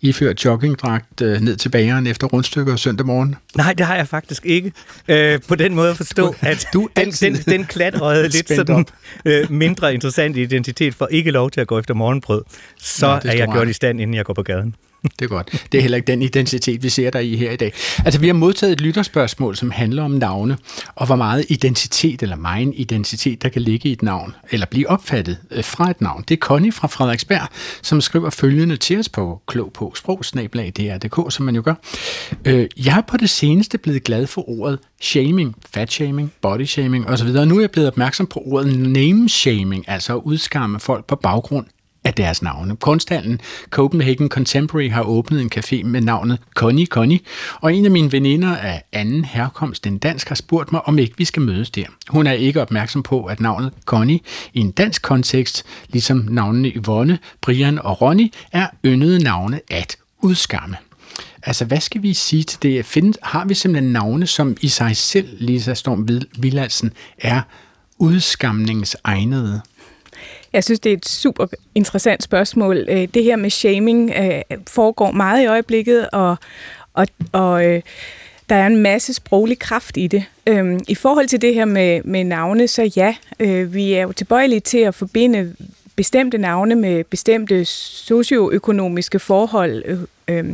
[0.00, 3.36] iført joggingdragt øh, ned til bageren efter rundstykker søndag morgen?
[3.56, 4.72] Nej, det har jeg faktisk ikke.
[5.08, 8.86] Øh, på den måde forstå, at du den, den, den klatrede lidt sådan
[9.24, 12.42] øh, mindre interessant identitet for ikke lov til at gå efter morgenbrød,
[12.76, 14.74] så ja, er jeg gjort i stand, inden jeg går på gaden.
[15.18, 15.66] Det er godt.
[15.72, 17.72] Det er heller ikke den identitet, vi ser der i her i dag.
[18.04, 20.58] Altså, vi har modtaget et lytterspørgsmål, som handler om navne,
[20.94, 24.90] og hvor meget identitet eller megen identitet, der kan ligge i et navn, eller blive
[24.90, 26.24] opfattet øh, fra et navn.
[26.28, 27.48] Det er Connie fra Frederiksberg,
[27.82, 31.74] som skriver følgende til os på klog på sprogsnablag, dr.dk, som man jo gør.
[32.44, 37.08] Øh, jeg er på det seneste blevet glad for ordet shaming, fat shaming, body shaming
[37.08, 41.06] osv., og nu er jeg blevet opmærksom på ordet name shaming, altså at udskamme folk
[41.06, 41.66] på baggrund
[42.04, 42.76] af deres navne.
[42.76, 47.20] Kunsthallen Copenhagen Contemporary har åbnet en café med navnet Connie Connie,
[47.60, 51.14] og en af mine veninder af anden herkomst en dansk har spurgt mig, om ikke
[51.18, 51.84] vi skal mødes der.
[52.08, 54.20] Hun er ikke opmærksom på, at navnet Connie
[54.52, 60.76] i en dansk kontekst, ligesom navnene Yvonne, Brian og Ronny, er yndede navne at udskamme.
[61.42, 62.86] Altså, hvad skal vi sige til det?
[62.86, 67.42] Find, har vi simpelthen navne, som i sig selv, Lisa Storm Villadsen, er
[67.98, 69.60] udskamningsegnede?
[70.52, 72.86] Jeg synes, det er et super interessant spørgsmål.
[72.88, 76.36] Øh, det her med shaming øh, foregår meget i øjeblikket, og,
[76.94, 77.82] og, og øh,
[78.48, 80.24] der er en masse sproglig kraft i det.
[80.46, 83.14] Øhm, I forhold til det her med, med navne, så ja,
[83.64, 85.54] vi er jo tilbøjelige til at forbinde
[85.96, 90.06] bestemte navne med bestemte socioøkonomiske forhold.
[90.32, 90.44] Øh,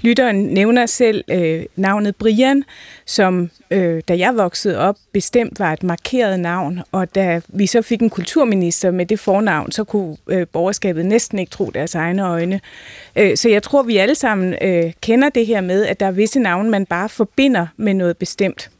[0.00, 2.64] lytteren nævner selv øh, navnet Brian,
[3.06, 7.82] som øh, da jeg voksede op bestemt var et markeret navn, og da vi så
[7.82, 12.26] fik en kulturminister med det fornavn, så kunne øh, borgerskabet næsten ikke tro deres egne
[12.26, 12.60] øjne.
[13.16, 16.10] Øh, så jeg tror, vi alle sammen øh, kender det her med, at der er
[16.10, 18.70] visse navne, man bare forbinder med noget bestemt.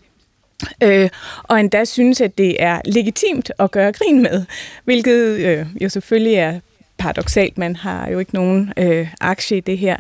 [0.83, 1.09] Øh,
[1.43, 4.45] og endda synes, at det er legitimt at gøre grin med,
[4.85, 6.61] hvilket øh, jo selvfølgelig er
[6.99, 7.59] paradoxalt.
[7.59, 9.97] Man har jo ikke nogen øh, aktie i det her.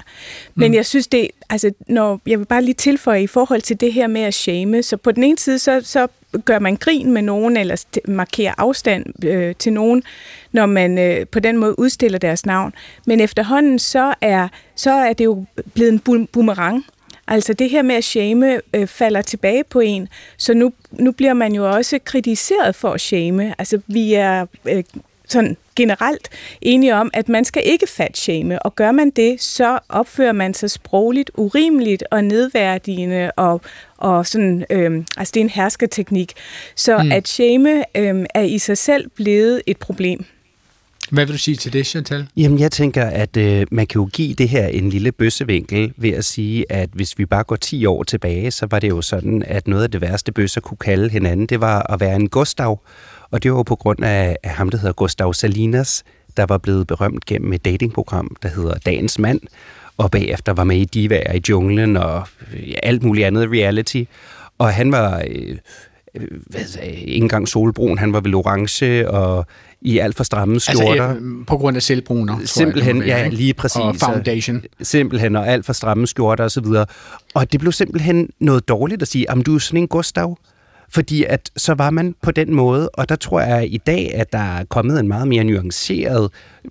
[0.54, 0.74] Men mm.
[0.74, 4.06] jeg synes, det altså, når, jeg vil bare lige tilføje i forhold til det her
[4.06, 6.06] med at shame, så på den ene side, så, så
[6.44, 10.02] gør man grin med nogen, eller markerer afstand øh, til nogen,
[10.52, 12.72] når man øh, på den måde udstiller deres navn.
[13.06, 16.84] Men efterhånden så er, så er det jo blevet en boomerang.
[17.28, 21.34] Altså det her med at shame øh, falder tilbage på en, så nu, nu bliver
[21.34, 23.54] man jo også kritiseret for at shame.
[23.58, 24.84] Altså vi er øh,
[25.26, 26.28] sådan generelt
[26.60, 30.70] enige om, at man skal ikke fat-shame, og gør man det, så opfører man sig
[30.70, 33.60] sprogligt urimeligt og nedværdigende, og,
[33.96, 36.32] og sådan, øh, altså det er en herskerteknik.
[36.74, 37.12] Så mm.
[37.12, 40.24] at shame øh, er i sig selv blevet et problem.
[41.10, 42.26] Hvad vil du sige til det, Chantal?
[42.36, 46.10] Jamen, jeg tænker, at øh, man kan jo give det her en lille bøssevinkel ved
[46.10, 49.42] at sige, at hvis vi bare går 10 år tilbage, så var det jo sådan,
[49.46, 52.80] at noget af det værste bøsser kunne kalde hinanden, det var at være en Gustav.
[53.30, 56.04] Og det var jo på grund af, af ham, der hedder Gustav Salinas,
[56.36, 59.40] der var blevet berømt gennem et datingprogram, der hedder Dagens Mand,
[59.96, 62.28] og bagefter var med i Divaer i junglen og
[62.82, 64.02] alt muligt andet reality.
[64.58, 65.56] Og han var øh,
[66.46, 69.46] hvad, ikke engang solbrun, han var vel orange, og
[69.80, 71.08] i alt for stramme skjorter.
[71.08, 73.76] Altså, øh, på grund af selvbruner, Simpelthen, jeg, ja, lige præcis.
[73.76, 74.62] Og foundation.
[74.82, 76.86] Simpelthen, og alt for stramme skjorter og så videre.
[77.34, 80.38] Og det blev simpelthen noget dårligt at sige, om du er sådan en Gustav.
[80.96, 84.32] Fordi at så var man på den måde, og der tror jeg i dag, at
[84.32, 86.30] der er kommet en meget mere nuanceret,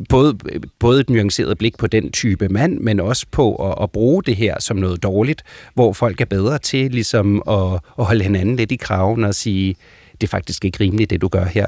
[0.09, 0.38] både,
[0.79, 4.35] både et nuanceret blik på den type mand, men også på at, at bruge det
[4.35, 8.71] her som noget dårligt, hvor folk er bedre til ligesom at, at holde hinanden lidt
[8.71, 9.75] i kraven og sige,
[10.21, 11.65] det er faktisk ikke rimeligt, det du gør her.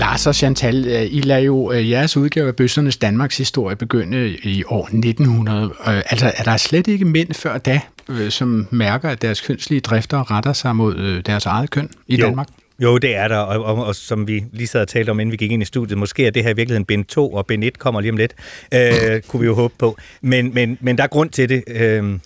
[0.00, 4.36] Lars og Chantal, øh, I lader jo øh, jeres udgave af Bøssernes Danmarks historie begynde
[4.42, 5.64] i år 1900.
[5.64, 7.80] Øh, altså, er der slet ikke mænd før da,
[8.28, 12.26] som mærker, at deres kønslige drifter retter sig mod deres eget køn i jo.
[12.26, 12.48] Danmark?
[12.82, 15.32] Jo, det er der, og, og, og som vi lige sad og talte om, inden
[15.32, 17.64] vi gik ind i studiet, måske er det her i virkeligheden bind 2, og bind
[17.64, 18.34] 1 kommer lige om lidt,
[18.74, 19.96] øh, kunne vi jo håbe på.
[20.20, 21.64] Men, men, men der er grund til det.
[21.68, 22.18] Øh,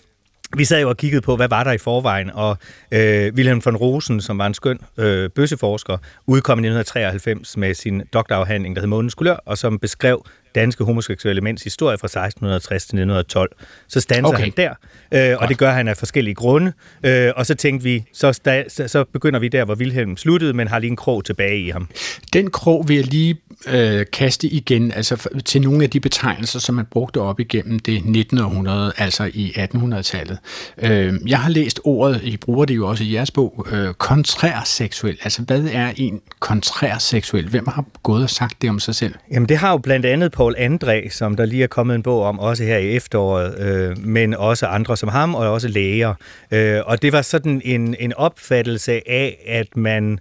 [0.57, 2.57] vi sad jo og kiggede på, hvad var der i forvejen, og
[2.91, 8.01] øh, Wilhelm von Rosen, som var en skøn øh, bøsseforsker, udkom i 1993 med sin
[8.13, 12.87] doktorafhandling, der hed Månens Kulør, og som beskrev danske homoseksuelle mænds historie fra 1660 til
[12.87, 13.51] 1912.
[13.87, 14.43] Så standser okay.
[14.43, 14.73] han der,
[15.15, 16.73] øh, og det gør han af forskellige grunde.
[17.03, 20.67] Øh, og så tænkte vi, så, sta- så begynder vi der, hvor Wilhelm sluttede, men
[20.67, 21.87] har lige en krog tilbage i ham.
[22.33, 26.75] Den krog vil jeg lige øh, kaste igen, altså til nogle af de betegnelser, som
[26.75, 30.37] man brugte op igennem det 1900, altså i 1800-tallet.
[30.81, 35.17] Øh, jeg har læst ordet, I bruger det jo også i jeres bog, øh, kontrærseksuel.
[35.23, 37.49] Altså hvad er en kontrærseksuel?
[37.49, 39.13] Hvem har gået og sagt det om sig selv?
[39.31, 42.23] Jamen det har jo blandt andet Paul André, som der lige er kommet en bog
[42.23, 46.13] om, også her i efteråret, øh, men også andre som ham, og også læger.
[46.51, 50.19] Øh, og det var sådan en, en opfattelse af, at man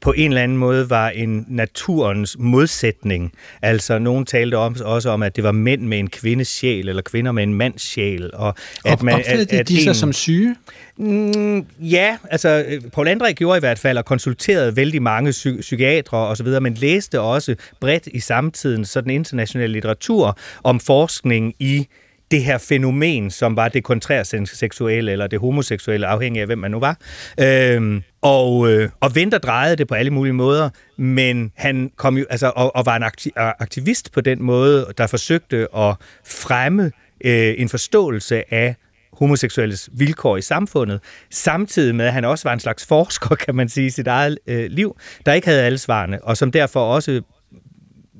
[0.00, 3.32] på en eller anden måde var en naturens modsætning.
[3.62, 7.02] Altså, nogen talte om, også om, at det var mænd med en kvindes sjæl, eller
[7.02, 8.30] kvinder med en mands sjæl.
[8.34, 10.56] Og at man, at, at de sig en, som syge?
[10.96, 16.18] Mm, ja, altså, Paul André gjorde i hvert fald, og konsulterede vældig mange psy- psykiatre
[16.18, 21.86] og så videre, men læste også bredt i samtiden sådan international litteratur om forskning i
[22.30, 26.78] det her fænomen, som var det kontrærseksuelle eller det homoseksuelle, afhængig af hvem man nu
[26.78, 26.98] var.
[27.40, 32.24] Øhm, og, øh, og Venter drejede det på alle mulige måder, men han kom jo,
[32.30, 35.94] altså, og, og var en øh, aktivist på den måde, der forsøgte at
[36.26, 36.92] fremme
[37.24, 38.74] øh, en forståelse af
[39.12, 43.68] homoseksuelles vilkår i samfundet, samtidig med, at han også var en slags forsker, kan man
[43.68, 47.22] sige, i sit eget øh, liv, der ikke havde alle svarene, og som derfor også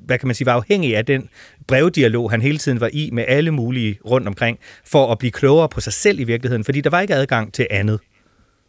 [0.07, 1.29] hvad kan man sige, var afhængig af den
[1.67, 5.69] brevdialog, han hele tiden var i med alle mulige rundt omkring, for at blive klogere
[5.69, 7.99] på sig selv i virkeligheden, fordi der var ikke adgang til andet.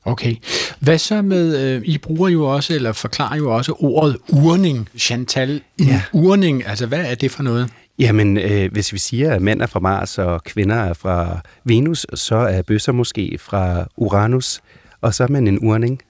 [0.05, 0.37] Okay.
[0.81, 5.61] Hvad så med, øh, I bruger jo også, eller forklarer jo også ordet urning, Chantal.
[5.81, 6.03] Ja.
[6.13, 7.71] Urning, altså hvad er det for noget?
[7.99, 12.07] Jamen, øh, hvis vi siger, at mænd er fra Mars og kvinder er fra Venus,
[12.15, 14.61] så er bøsser måske fra Uranus,
[15.01, 16.01] og så er man en urning.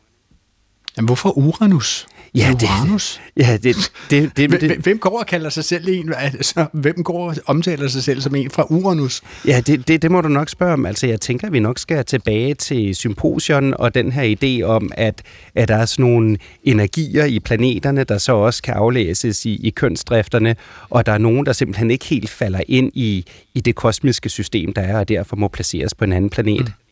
[0.96, 2.07] Jamen, hvorfor Uranus?
[2.35, 3.21] Ja, det, Uranus?
[3.37, 6.12] Ja, det, det, det, det, Hvem går og kalder sig selv en?
[6.17, 9.23] Altså, hvem går og omtaler sig selv som en fra Uranus?
[9.47, 10.87] Ja, det, det, det må du nok spørge om.
[10.87, 14.93] Altså, jeg tænker, at vi nok skal tilbage til symposion og den her idé om,
[14.95, 15.23] at,
[15.55, 19.71] at der er sådan nogle energier i planeterne, der så også kan aflæses i, i
[19.71, 20.57] kønsdrifterne,
[20.91, 24.73] og der er nogen, der simpelthen ikke helt falder ind i, i det kosmiske system,
[24.73, 26.64] der er, og derfor må placeres på en anden planet.
[26.67, 26.88] Mm.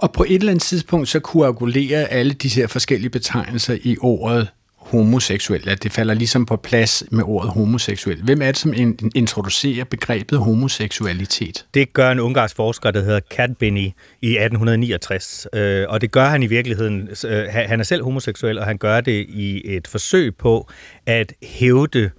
[0.00, 4.48] Og på et eller andet tidspunkt, så koagulerer alle de her forskellige betegnelser i ordet
[4.76, 8.22] homoseksuel, at det falder ligesom på plads med ordet homoseksuel.
[8.22, 8.74] Hvem er det, som
[9.14, 11.66] introducerer begrebet homoseksualitet?
[11.74, 16.42] Det gør en ungarsk forsker, der hedder Kadbini i 1869, øh, og det gør han
[16.42, 20.70] i virkeligheden, øh, han er selv homoseksuel, og han gør det i et forsøg på
[21.06, 22.10] at hævde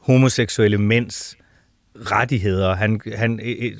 [0.00, 1.36] homoseksuelle mænds
[1.94, 2.74] rettigheder.
[2.74, 3.72] Han, han øh, øh,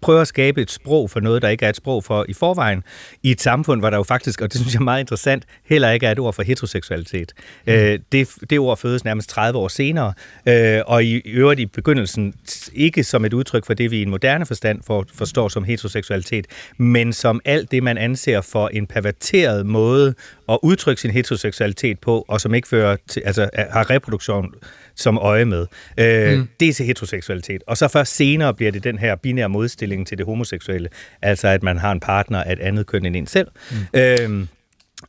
[0.00, 2.82] prøver at skabe et sprog for noget, der ikke er et sprog for i forvejen,
[3.22, 5.90] i et samfund, hvor der jo faktisk, og det synes jeg er meget interessant, heller
[5.90, 7.32] ikke er et ord for heteroseksualitet.
[7.66, 7.72] Mm.
[7.72, 10.12] Øh, det, det ord fødes nærmest 30 år senere,
[10.46, 12.34] øh, og i øvrigt i begyndelsen
[12.72, 16.46] ikke som et udtryk for det, vi i en moderne forstand for, forstår som heteroseksualitet,
[16.78, 20.14] men som alt det, man anser for en perverteret måde
[20.48, 24.54] at udtrykke sin heteroseksualitet på, og som ikke fører til, altså har reproduktion
[25.00, 25.66] som øje med.
[25.98, 26.48] Øh, mm.
[26.60, 27.62] Det er til heteroseksualitet.
[27.66, 30.88] Og så først senere bliver det den her binære modstilling til det homoseksuelle,
[31.22, 33.48] altså at man har en partner af et andet køn end en selv.
[33.70, 34.00] Mm.
[34.00, 34.46] Øh,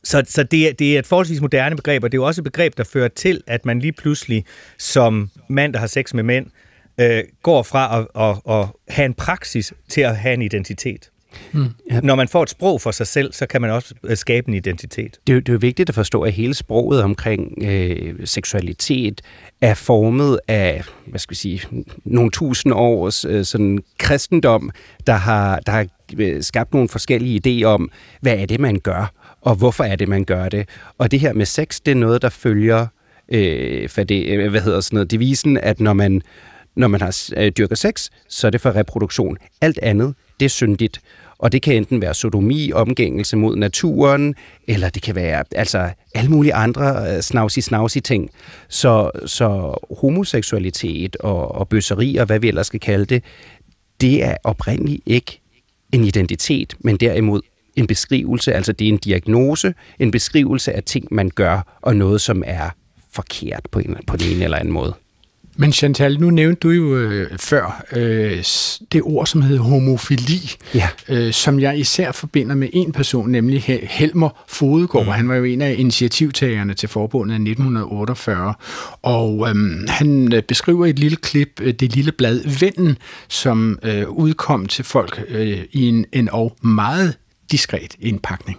[0.04, 2.40] så, så det, er, det er et forholdsvis moderne begreb, og det er jo også
[2.40, 4.44] et begreb, der fører til, at man lige pludselig
[4.78, 6.46] som mand, der har sex med mænd,
[7.00, 11.11] øh, går fra at, at, at have en praksis til at have en identitet.
[11.52, 11.66] Mm.
[12.02, 14.54] Når man får et sprog for sig selv, så kan man også øh, skabe en
[14.54, 15.18] identitet.
[15.26, 19.20] Det er, det er jo vigtigt at forstå, at hele sproget omkring øh, seksualitet
[19.60, 21.60] er formet af, hvad skal vi sige,
[22.04, 24.70] nogle tusind års øh, sådan kristendom,
[25.06, 25.86] der har, der har
[26.18, 27.90] øh, skabt nogle forskellige idéer om,
[28.20, 30.68] hvad er det, man gør, og hvorfor er det, man gør det.
[30.98, 32.86] Og det her med sex, det er noget, der følger
[33.28, 36.22] øh, for det, øh, hvad hedder sådan noget, devisen, at når man,
[36.76, 39.36] når man har øh, dyrker sex, så er det for reproduktion.
[39.60, 41.00] Alt andet, det er syndigt.
[41.38, 44.34] Og det kan enten være sodomi, omgængelse mod naturen,
[44.68, 48.30] eller det kan være altså alle mulige andre øh, snavsi-snavsi ting.
[48.68, 53.24] Så, så homoseksualitet og, og bøsseri og hvad vi ellers skal kalde det,
[54.00, 55.40] det er oprindeligt ikke
[55.92, 57.40] en identitet, men derimod
[57.76, 62.20] en beskrivelse, altså det er en diagnose, en beskrivelse af ting, man gør, og noget,
[62.20, 62.70] som er
[63.12, 64.94] forkert på, en, på den ene eller anden måde.
[65.56, 68.44] Men Chantal, nu nævnte du jo øh, før øh,
[68.92, 70.88] det ord, som hedder homofili, ja.
[71.08, 75.04] øh, som jeg især forbinder med en person, nemlig Helmer Fodegård.
[75.04, 75.12] Mm.
[75.12, 78.54] Han var jo en af initiativtagerne til forbundet i 1948.
[79.02, 79.54] Og øh,
[79.88, 84.84] han beskriver i et lille klip øh, det lille blad Vennen, som øh, udkom til
[84.84, 87.16] folk øh, i en, en og meget
[87.50, 88.58] diskret indpakning.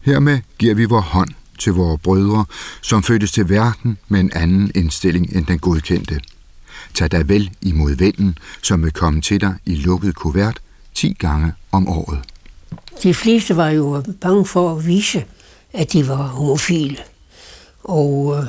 [0.00, 2.44] Hermed giver vi vores hånd til vores brødre,
[2.82, 6.20] som fødtes til verden med en anden indstilling end den godkendte.
[6.94, 10.60] Tag dig vel imod vennen, som vil komme til dig i lukket kuvert
[10.94, 12.18] 10 gange om året.
[13.02, 15.24] De fleste var jo bange for at vise,
[15.72, 16.96] at de var homofile.
[17.84, 18.46] Og øh,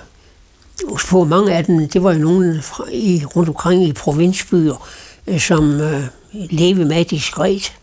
[0.98, 4.88] for mange af dem, det var jo nogen i, rundt omkring i provinsbyer,
[5.28, 7.74] øh, som øh, levede med diskret.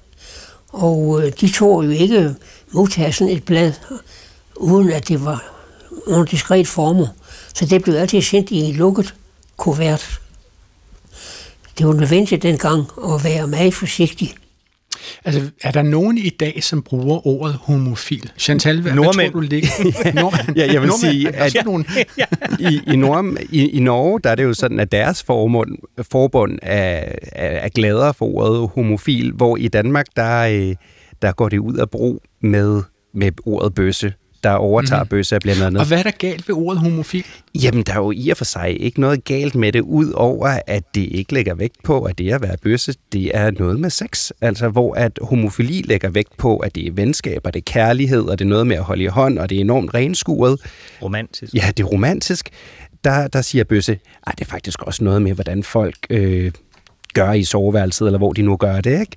[0.68, 2.34] Og øh, de tog jo ikke
[2.72, 3.72] modtage sådan et blad
[4.62, 5.44] uden at det var
[6.06, 7.06] under diskret former.
[7.54, 9.14] Så det blev altid sendt i en lukket
[9.56, 10.20] kuvert.
[11.78, 14.34] Det var nødvendigt dengang at være meget forsigtig.
[15.24, 18.30] Altså, er der nogen i dag, som bruger ordet homofil?
[18.38, 19.68] Chantal, hvad, hvad tror du ligger?
[20.14, 20.56] Nordmænd.
[20.60, 21.86] ja, jeg vil sige, at nogen...
[22.70, 25.78] i, i, Nord, i, i Norge, der er det jo sådan, at deres forbund,
[26.12, 30.74] forbund er, er, er gladere for ordet homofil, hvor i Danmark, der, øh,
[31.22, 32.82] der går det ud af brug med,
[33.14, 35.08] med ordet bøsse der overtager mm.
[35.08, 35.80] bøsse blandt andet.
[35.80, 37.26] Og hvad er der galt ved ordet homofil?
[37.54, 40.58] Jamen, der er jo i og for sig ikke noget galt med det, ud over
[40.66, 43.90] at det ikke lægger vægt på, at det at være bøsse, det er noget med
[43.90, 44.30] sex.
[44.40, 48.22] Altså, hvor at homofili lægger vægt på, at det er venskab, og det er kærlighed,
[48.22, 50.60] og det er noget med at holde i hånd, og det er enormt renskuret.
[51.02, 51.54] Romantisk.
[51.54, 52.48] Ja, det er romantisk.
[53.04, 55.96] Der, der siger bøsse, at det er faktisk også noget med, hvordan folk...
[56.10, 56.52] Øh,
[57.14, 59.00] gør i soveværelset, eller hvor de nu gør det.
[59.00, 59.16] Ikke?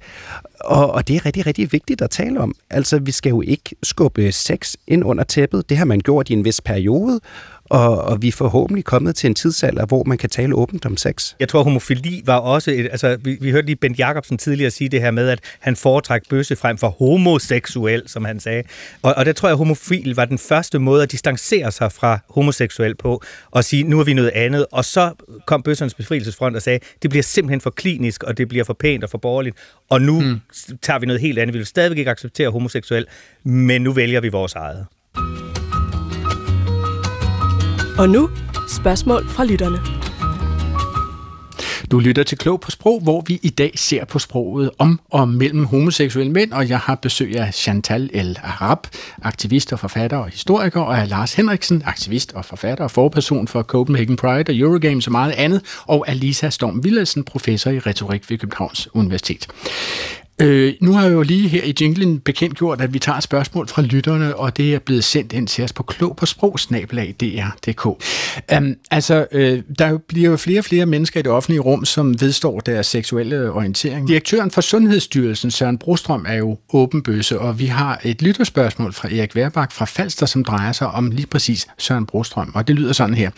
[0.60, 2.56] Og, og det er rigtig, rigtig vigtigt at tale om.
[2.70, 5.70] Altså, vi skal jo ikke skubbe sex ind under tæppet.
[5.70, 7.20] Det har man gjort i en vis periode,
[7.70, 10.98] og, og vi er forhåbentlig kommet til en tidsalder, hvor man kan tale åbent om
[10.98, 11.34] sex.
[11.40, 12.72] Jeg tror, homofili var også...
[12.72, 15.76] Et, altså, vi, vi hørte lige Bent Jacobsen tidligere sige det her med, at han
[15.76, 18.64] foretræk bøsse frem for homoseksuel, som han sagde.
[19.02, 22.20] Og, og der tror jeg, at homofil var den første måde at distancere sig fra
[22.30, 24.66] homoseksuel på, og sige, nu er vi noget andet.
[24.72, 25.12] Og så
[25.46, 29.04] kom bøssernes befrielsesfront og sagde, det bliver simpelthen for klinisk, og det bliver for pænt
[29.04, 29.56] og for borgerligt,
[29.90, 30.40] og nu mm.
[30.82, 31.54] tager vi noget helt andet.
[31.54, 33.06] Vi vil stadigvæk ikke acceptere homoseksuel,
[33.44, 34.86] men nu vælger vi vores eget.
[37.98, 38.30] Og nu
[38.68, 39.78] spørgsmål fra lytterne.
[41.92, 45.30] Du lytter til Klog på Sprog, hvor vi i dag ser på sproget om og
[45.30, 48.88] mellem homoseksuelle mænd, og jeg har besøg af Chantal El Arab,
[49.22, 53.64] aktivist og forfatter og historiker, og af Lars Henriksen, aktivist og forfatter og forperson for
[53.64, 58.30] Copenhagen Pride og Eurogames og meget andet, og af Lisa Storm Villadsen, professor i retorik
[58.30, 59.48] ved Københavns Universitet.
[60.42, 63.82] Øh, nu har jeg jo lige her i jinglen bekendtgjort, at vi tager spørgsmål fra
[63.82, 67.86] lytterne, og det er blevet sendt ind til os på klog på sprogsnabelag.dr.dk.
[67.86, 67.96] Um,
[68.52, 72.22] øhm, altså, øh, der bliver jo flere og flere mennesker i det offentlige rum, som
[72.22, 74.08] vedstår deres seksuelle orientering.
[74.08, 79.36] Direktøren for Sundhedsstyrelsen, Søren Brostrøm, er jo åbenbøse, og vi har et lytterspørgsmål fra Erik
[79.36, 83.16] Værbak fra Falster, som drejer sig om lige præcis Søren Brostrøm, og det lyder sådan
[83.16, 83.32] her.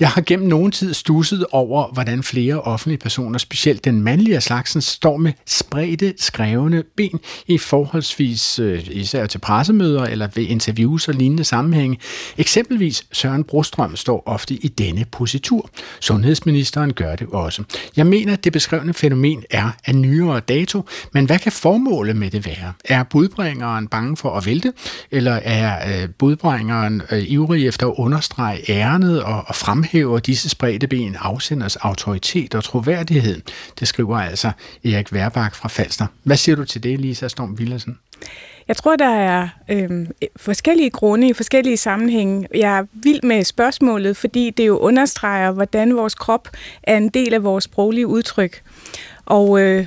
[0.00, 4.42] Jeg har gennem nogen tid stusset over, hvordan flere offentlige personer, specielt den mandlige af
[4.42, 11.08] slagsen, står med spredte skrevne ben i forholdsvis øh, især til pressemøder eller ved interviews
[11.08, 11.98] og lignende sammenhænge.
[12.38, 15.70] Eksempelvis Søren Brostrøm står ofte i denne positur.
[16.00, 17.62] Sundhedsministeren gør det også.
[17.96, 20.82] Jeg mener, at det beskrevne fænomen er af nyere dato,
[21.12, 22.72] men hvad kan formålet med det være?
[22.84, 24.72] Er budbringeren bange for at vælte,
[25.10, 30.86] eller er øh, budbringeren øh, ivrig efter at understrege ærnet og, og fremhæve disse spredte
[30.86, 33.40] ben afsenders autoritet og troværdighed?
[33.80, 34.50] Det skriver altså
[34.84, 36.06] Erik Værbak fra Falster.
[36.26, 37.98] Hvad siger du til det, Lisa Storm Villersen?
[38.68, 40.06] Jeg tror, der er øh,
[40.36, 42.48] forskellige grunde i forskellige sammenhænge.
[42.54, 46.48] Jeg er vild med spørgsmålet, fordi det jo understreger, hvordan vores krop
[46.82, 48.62] er en del af vores sproglige udtryk.
[49.26, 49.86] Og øh,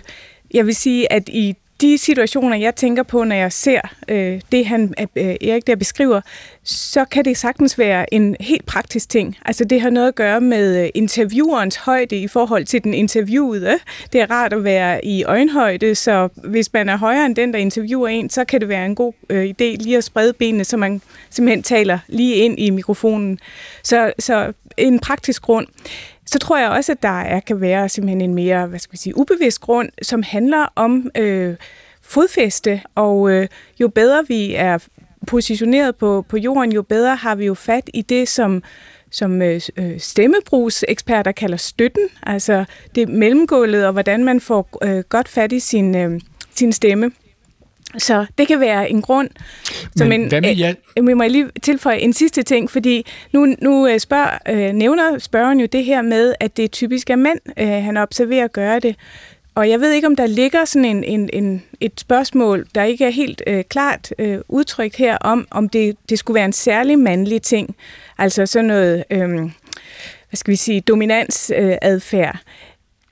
[0.53, 4.65] jeg vil sige, at i de situationer, jeg tænker på, når jeg ser øh, det,
[4.65, 6.21] han øh, Erik der beskriver,
[6.70, 9.38] så kan det sagtens være en helt praktisk ting.
[9.45, 13.80] Altså det har noget at gøre med øh, interviewerens højde i forhold til den interviewede.
[14.13, 17.59] Det er rart at være i øjenhøjde, så hvis man er højere end den, der
[17.59, 20.78] interviewer en, så kan det være en god øh, idé lige at sprede benene, så
[20.78, 23.39] man simpelthen taler lige ind i mikrofonen.
[23.84, 25.67] Så, så en praktisk grund.
[26.26, 28.97] Så tror jeg også, at der er, kan være simpelthen en mere, hvad skal vi
[28.97, 31.55] sige, ubevidst grund, som handler om øh,
[32.01, 33.47] fodfæste, og øh,
[33.80, 34.78] jo bedre vi er
[35.28, 38.63] positioneret på, på jorden, jo bedre har vi jo fat i det, som
[39.11, 39.61] som øh,
[39.97, 42.65] stemmebrugseksperter kalder støtten, altså
[42.95, 46.22] det mellemgulvet, og hvordan man får øh, godt fat i sin, øh,
[46.55, 47.11] sin stemme.
[47.97, 49.30] Så det kan være en grund.
[49.95, 50.76] Som Men en, hvad med?
[50.97, 55.59] Øh, vi må lige tilføje en sidste ting, fordi nu, nu spørg, øh, nævner spørgeren
[55.59, 58.95] jo det her med, at det typisk er mænd, øh, han observerer at gøre det.
[59.60, 63.05] Og jeg ved ikke, om der ligger sådan en, en, en, et spørgsmål, der ikke
[63.05, 66.99] er helt øh, klart øh, udtrykt her, om om det, det skulle være en særlig
[66.99, 67.76] mandlig ting.
[68.18, 72.36] Altså sådan noget, øh, hvad skal vi sige, dominansadfærd.
[72.36, 72.41] Øh,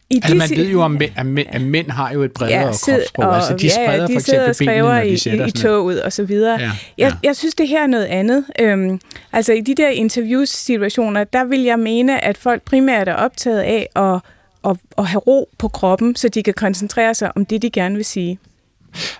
[0.09, 2.65] I altså, man ved jo, at mænd, at mænd, at mænd har jo et bredere
[2.65, 3.25] ja, sid, kropssprog.
[3.25, 6.03] Og, altså, de spreder ja, de for eksempel benene, når de sætter i, i toget
[6.03, 6.59] og så videre.
[6.59, 6.71] Ja, ja.
[6.97, 7.05] ja.
[7.05, 8.45] Jeg, jeg synes, det her er noget andet.
[8.59, 8.99] Øhm,
[9.33, 13.89] altså, i de der interviewsituationer, der vil jeg mene, at folk primært er optaget af
[13.95, 14.21] at,
[14.65, 17.95] at, at have ro på kroppen, så de kan koncentrere sig om det, de gerne
[17.95, 18.39] vil sige.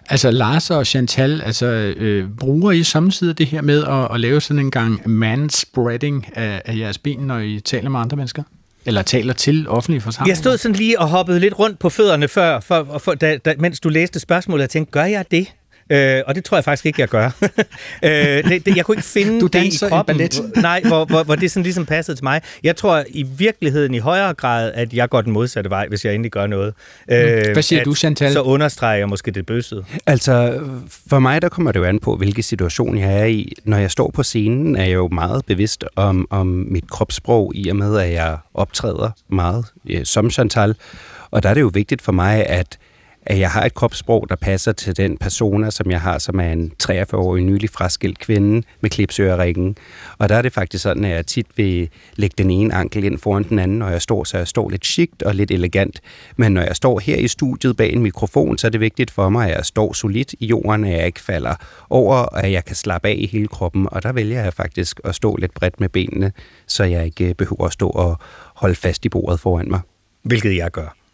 [0.10, 4.42] Altså Lars og Chantal, altså øh, bruger I samtidig det her med at, at lave
[4.42, 8.44] sådan en gang manspreading af, af jeres ben, når I taler med andre mennesker?
[8.86, 10.32] Eller taler til offentlige forsamlinger?
[10.32, 13.54] Jeg stod sådan lige og hoppede lidt rundt på fødderne før, for, for, da, da,
[13.60, 15.48] mens du læste spørgsmålet, og tænkte, gør jeg det?
[15.90, 17.26] Øh, og det tror jeg faktisk ikke, jeg gør.
[18.04, 18.12] øh,
[18.50, 20.42] det, det, jeg kunne ikke finde du det i kroppen, ballet.
[20.56, 22.42] nej, hvor, hvor, hvor det sådan ligesom passede til mig.
[22.64, 26.14] Jeg tror i virkeligheden i højere grad, at jeg går den modsatte vej, hvis jeg
[26.14, 26.74] endelig gør noget.
[27.12, 28.34] Øh, Hvad siger at, du, Chantal?
[28.34, 29.86] Så understreger jeg måske det bøssede.
[30.06, 30.60] Altså,
[31.10, 33.54] for mig der kommer det jo an på, hvilken situation jeg er i.
[33.64, 37.70] Når jeg står på scenen, er jeg jo meget bevidst om, om mit kropssprog, i
[37.70, 40.76] og med, at jeg optræder meget ja, som Chantal.
[41.32, 42.78] Og der er det jo vigtigt for mig, at
[43.30, 46.52] at jeg har et kropssprog, der passer til den persona, som jeg har, som er
[46.52, 49.78] en 43-årig nylig fraskilt kvinde med klipsøringen.
[50.18, 53.18] Og der er det faktisk sådan, at jeg tit vil lægge den ene ankel ind
[53.18, 56.02] foran den anden, når jeg står, så jeg står lidt chict og lidt elegant.
[56.38, 59.30] Men når jeg står her i studiet bag en mikrofon, så er det vigtigt for
[59.30, 61.56] mig, at jeg står solidt i jorden, at jeg ikke falder
[61.90, 63.88] over, og at jeg kan slappe af i hele kroppen.
[63.92, 66.32] Og der vælger jeg faktisk at stå lidt bredt med benene,
[66.68, 68.18] så jeg ikke behøver at stå og
[68.56, 69.80] holde fast i bordet foran mig.
[70.24, 71.07] Hvilket jeg gør.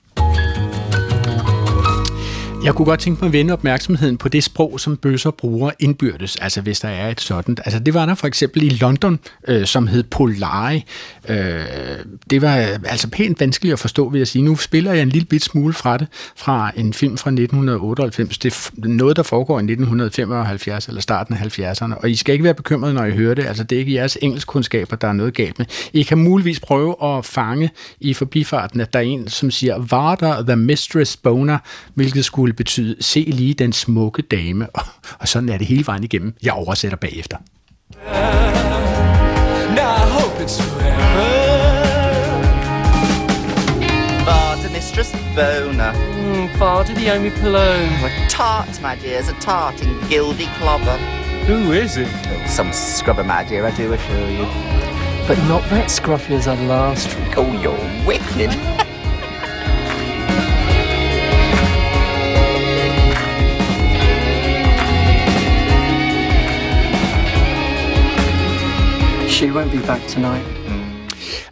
[2.64, 6.36] Jeg kunne godt tænke mig at vende opmærksomheden på det sprog, som bøsser bruger indbyrdes,
[6.36, 7.58] altså hvis der er et sådan.
[7.66, 10.86] Altså det var der for eksempel i London, øh, som hed Polari.
[11.30, 11.66] Øh,
[12.30, 14.42] det var øh, altså pænt vanskeligt at forstå, vil jeg sige.
[14.42, 18.38] Nu spiller jeg en lille bit smule fra det, fra en film fra 1998.
[18.38, 18.54] Det
[18.84, 22.54] er noget, der foregår i 1975 eller starten af 70'erne, og I skal ikke være
[22.54, 23.46] bekymrede, når I hører det.
[23.46, 25.66] Altså det er ikke jeres engelskkundskaber, der er noget galt med.
[25.94, 30.16] I kan muligvis prøve at fange i forbifarten, at der er en, som siger, var
[30.16, 31.58] der the mistress boner,
[31.94, 34.82] hvilket skulle ville betyde, se lige den smukke dame, og,
[35.20, 36.36] og sådan er det hele vejen igennem.
[36.44, 37.38] Jeg oversætter bagefter.
[44.26, 45.92] Varder, Mistress Boner.
[45.94, 47.92] Mm, Varder the only Cologne.
[48.06, 50.98] A tart, my dears, a tart in gildy clobber.
[51.48, 52.08] Who is it?
[52.08, 54.46] Oh, some scrubber, my dear, I do assure you.
[55.28, 57.38] But not that scruffy as our last week.
[57.38, 58.52] Oh, you're wicked.
[69.52, 70.46] be back tonight.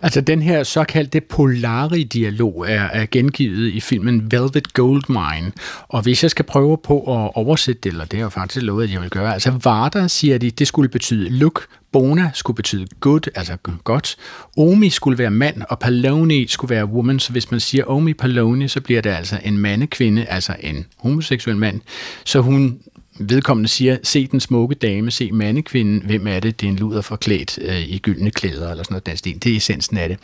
[0.01, 5.51] Altså den her såkaldte Polari-dialog er, er gengivet i filmen Velvet Goldmine,
[5.87, 8.83] og hvis jeg skal prøve på at oversætte det, eller det har jeg faktisk lovet,
[8.83, 12.87] at jeg vil gøre, altså Varda siger de, det skulle betyde look, Bona skulle betyde
[12.99, 14.15] good, altså godt.
[14.57, 17.19] Omi skulle være mand, og Paloni skulle være woman.
[17.19, 21.57] Så hvis man siger Omi Paloni, så bliver det altså en mandekvinde, altså en homoseksuel
[21.57, 21.81] mand.
[22.25, 22.79] Så hun
[23.19, 26.61] vedkommende siger, se den smukke dame, se mandekvinden, hvem er det?
[26.61, 29.23] Det er en luder forklædt øh, i gyldne klæder, eller sådan noget.
[29.23, 30.17] Den det er essensen af det.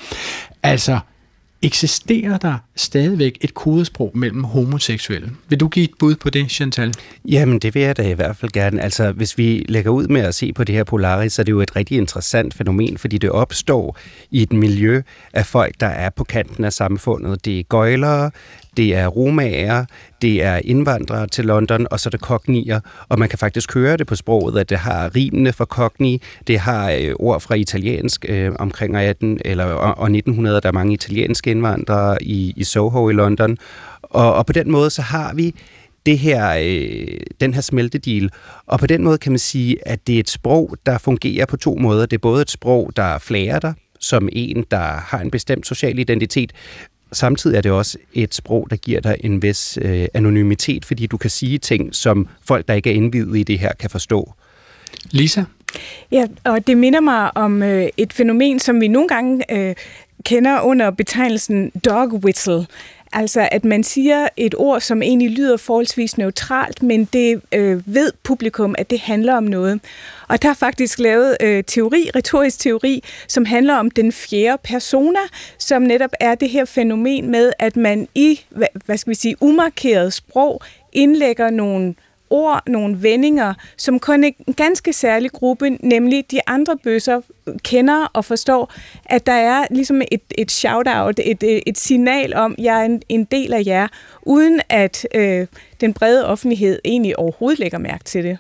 [0.64, 1.00] Altså,
[1.62, 5.32] eksisterer der stadigvæk et kodesprog mellem homoseksuelle?
[5.50, 6.94] Vil du give et bud på det, Chantal?
[7.26, 8.82] Jamen, det vil jeg da i hvert fald gerne.
[8.82, 11.52] Altså, hvis vi lægger ud med at se på det her Polaris, så er det
[11.52, 13.98] jo et rigtig interessant fænomen, fordi det opstår
[14.32, 15.02] i et miljø
[15.34, 17.46] af folk, der er på kanten af samfundet.
[17.46, 18.32] Det er gøjlere,
[18.78, 19.86] det er romager,
[20.22, 22.80] det er indvandrere til London, og så er det kognier.
[23.10, 26.60] Og man kan faktisk høre det på sproget, at det har rimene for kogni, det
[26.60, 30.94] har øh, ord fra italiensk øh, omkring 18 eller, og, og 1900, der er mange
[30.94, 33.58] italienske indvandrere i, i Soho i London.
[34.02, 35.56] Og, og på den måde så har vi
[36.06, 38.30] det her, øh, den her smeltedil.
[38.66, 41.58] Og på den måde kan man sige, at det er et sprog, der fungerer på
[41.58, 42.06] to måder.
[42.06, 46.00] Det er både et sprog, der flærer dig, som en, der har en bestemt social
[46.00, 46.54] identitet,
[47.12, 51.18] samtidig er det også et sprog, der giver dig en vis øh, anonymitet, fordi du
[51.18, 54.34] kan sige ting, som folk, der ikke er indvidet i det her, kan forstå.
[55.12, 55.44] Lisa?
[56.12, 59.76] Ja, og det minder mig om øh, et fænomen, som vi nogle gange øh,
[60.26, 62.66] kender under betegnelsen dog whistle.
[63.18, 68.12] Altså, at man siger et ord, som egentlig lyder forholdsvis neutralt, men det øh, ved
[68.24, 69.80] publikum, at det handler om noget.
[70.28, 75.20] Og der er faktisk lavet øh, teori, retorisk teori, som handler om den fjerde persona,
[75.58, 79.36] som netop er det her fænomen med, at man i, hvad, hvad skal vi sige,
[79.40, 80.62] umarkeret sprog
[80.94, 81.96] indlægger nogle
[82.30, 87.22] ord, nogle vendinger, som kun en ganske særlig gruppe, nemlig de andre bøsser,
[87.64, 88.74] kender og forstår,
[89.06, 93.02] at der er ligesom et, et shout-out, et, et signal om, at jeg er en,
[93.10, 93.88] en del af jer,
[94.22, 95.48] uden at øh,
[95.82, 98.38] den brede offentlighed egentlig overhovedet lægger mærke til det.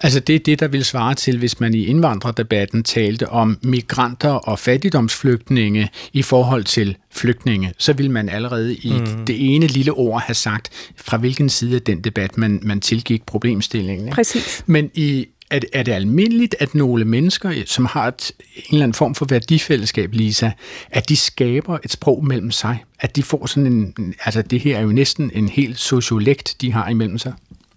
[0.00, 4.30] Altså det er det, der vil svare til, hvis man i indvandrerdebatten talte om migranter
[4.30, 9.24] og fattigdomsflygtninge i forhold til flygtninge, så vil man allerede i mm.
[9.26, 13.26] det ene lille ord have sagt, fra hvilken side af den debat man, man tilgik
[13.26, 14.06] problemstillingen.
[14.06, 14.14] Ikke?
[14.14, 14.64] Præcis.
[14.66, 18.82] Men i er, er det almindeligt, at nogle mennesker, øh, som har et, en eller
[18.82, 20.50] anden form for værdifællesskab, Lisa,
[20.90, 22.84] at de skaber et sprog mellem sig?
[23.00, 24.14] At de får sådan en...
[24.24, 27.32] Altså, det her er jo næsten en helt sociolekt, de har imellem sig.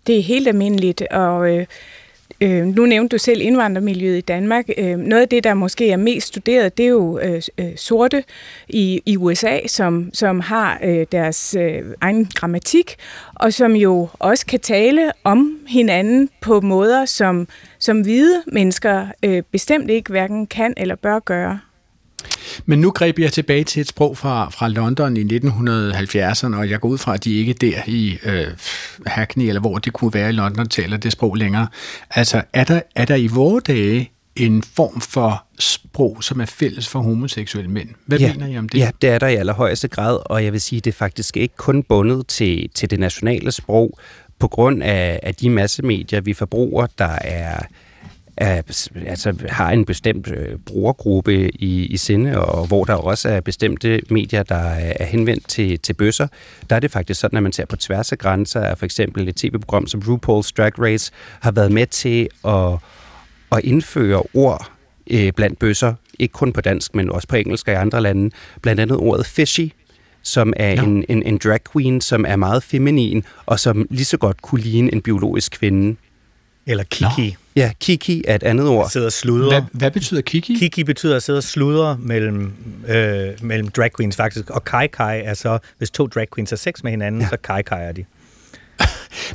[0.08, 1.58] Det er helt almindeligt, og...
[1.58, 1.66] Øh
[2.42, 4.66] Øh, nu nævnte du selv indvandrermiljøet i Danmark.
[4.78, 8.24] Øh, noget af det, der måske er mest studeret, det er jo øh, øh sorte
[8.70, 12.96] i, i USA, som, som har øh, deres øh, egen grammatik,
[13.36, 17.48] og som jo også kan tale om hinanden på måder, som,
[17.80, 21.60] som hvide mennesker øh, bestemt ikke hverken kan eller bør gøre.
[22.66, 26.80] Men nu greb jeg tilbage til et sprog fra, fra London i 1970'erne, og jeg
[26.80, 28.48] går ud fra, at de ikke der i øh,
[29.06, 31.68] Hackney, eller hvor det kunne være i London, taler det sprog længere.
[32.10, 36.88] Altså, er der, er der i vore dage en form for sprog, som er fælles
[36.88, 37.90] for homoseksuelle mænd.
[38.06, 38.80] Hvad ja, mener I om det?
[38.80, 41.56] Ja, det er der i allerhøjeste grad, og jeg vil sige, det er faktisk ikke
[41.58, 44.00] kun bundet til, til det nationale sprog,
[44.40, 47.60] på grund af, af de massemedier, vi forbruger, der er
[48.40, 48.62] er,
[49.08, 54.02] altså, har en bestemt øh, brugergruppe i, i sinde, og hvor der også er bestemte
[54.10, 56.28] medier, der er henvendt til, til bøsser,
[56.70, 59.28] der er det faktisk sådan, at man ser på tværs af grænser, at for eksempel
[59.28, 62.74] et tv-program som RuPaul's Drag Race har været med til at,
[63.52, 64.72] at indføre ord
[65.10, 68.32] øh, blandt bøsser, ikke kun på dansk, men også på engelsk og i andre lande,
[68.62, 69.72] blandt andet ordet fishy,
[70.22, 70.84] som er ja.
[70.84, 74.62] en, en, en drag queen, som er meget feminin, og som lige så godt kunne
[74.62, 75.96] ligne en biologisk kvinde.
[76.68, 77.30] Eller kiki.
[77.30, 77.36] Nå.
[77.56, 78.90] Ja, kiki er et andet ord.
[78.90, 79.50] Sidder og sludrer.
[79.50, 80.56] Hvad, hvad betyder kiki?
[80.60, 82.54] Kiki betyder at sidde og sludre mellem,
[82.88, 84.50] øh, mellem drag queens faktisk.
[84.50, 87.28] Og kai kai er så, hvis to drag queens har sex med hinanden, ja.
[87.30, 88.06] så kai kai er de.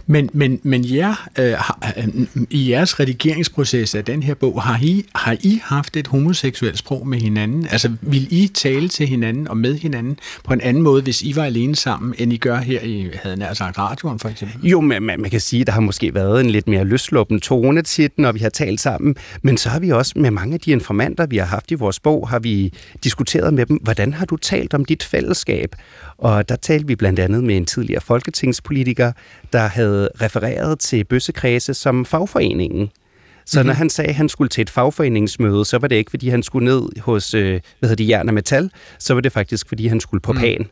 [0.07, 4.79] Men, men, men jer, øh, har, øh, i jeres redigeringsproces af den her bog, har
[4.83, 7.67] I, har I haft et homoseksuelt sprog med hinanden?
[7.71, 11.37] Altså, vil I tale til hinanden og med hinanden på en anden måde, hvis I
[11.37, 14.71] var alene sammen, end I gør her i, havde nær sagt, radioen for eksempel?
[14.71, 17.41] Jo, men man, man kan sige, at der har måske været en lidt mere løsluppen
[17.41, 19.17] tone til den, når vi har talt sammen.
[19.43, 22.01] Men så har vi også med mange af de informanter, vi har haft i vores
[22.01, 22.73] bog, har vi
[23.05, 25.75] diskuteret med dem, hvordan har du talt om dit fællesskab?
[26.19, 29.13] Og der talte vi blandt andet med en tidligere folketingspolitiker,
[29.53, 32.91] der havde refereret til bøssekredse som fagforeningen.
[33.47, 33.67] Så mm-hmm.
[33.67, 36.43] når han sagde, at han skulle til et fagforeningsmøde, så var det ikke, fordi han
[36.43, 39.87] skulle ned hos, øh, hvad hedder det, Jern og Metal, så var det faktisk, fordi
[39.87, 40.39] han skulle på mm.
[40.39, 40.67] pan.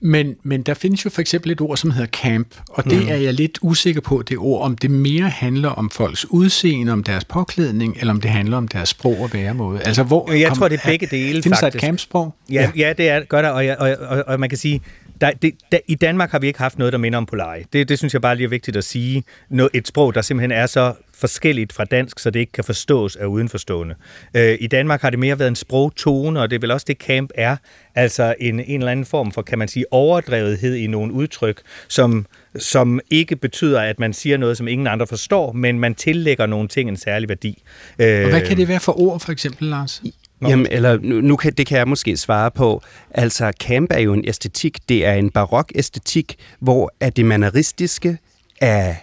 [0.00, 3.08] Men, men der findes jo for eksempel et ord, som hedder camp, og det mm.
[3.08, 7.02] er jeg lidt usikker på, det ord, om det mere handler om folks udseende, om
[7.02, 9.82] deres påklædning, eller om det handler om deres sprog og væremåde.
[9.82, 11.84] Altså, hvor Jeg kom, tror, det er begge dele, Findes der et faktisk.
[11.84, 12.34] campsprog?
[12.50, 12.70] Ja, ja.
[12.76, 14.80] ja det er, gør der, og, jeg, og, og, og man kan sige,
[15.24, 17.64] der, det, der, i Danmark har vi ikke haft noget, der minder om polare.
[17.72, 19.24] Det, det synes jeg bare lige er vigtigt at sige.
[19.50, 23.16] Nå, et sprog, der simpelthen er så forskelligt fra dansk, så det ikke kan forstås
[23.16, 23.94] af udenforstående.
[24.36, 26.96] Øh, I Danmark har det mere været en sprogtone, og det er vel også det,
[26.96, 27.56] camp er.
[27.94, 32.26] Altså en, en eller anden form for, kan man sige, overdrevethed i nogle udtryk, som,
[32.58, 36.68] som ikke betyder, at man siger noget, som ingen andre forstår, men man tillægger nogle
[36.68, 37.62] ting en særlig værdi.
[37.98, 40.02] Øh, Og hvad kan det være for ord, for eksempel, Lars?
[40.42, 42.82] Jamen, eller nu, nu kan, det kan jeg måske svare på.
[43.10, 44.78] Altså, camp er jo en æstetik.
[44.88, 48.18] Det er en barok æstetik, hvor at det manneristiske
[48.60, 48.94] er,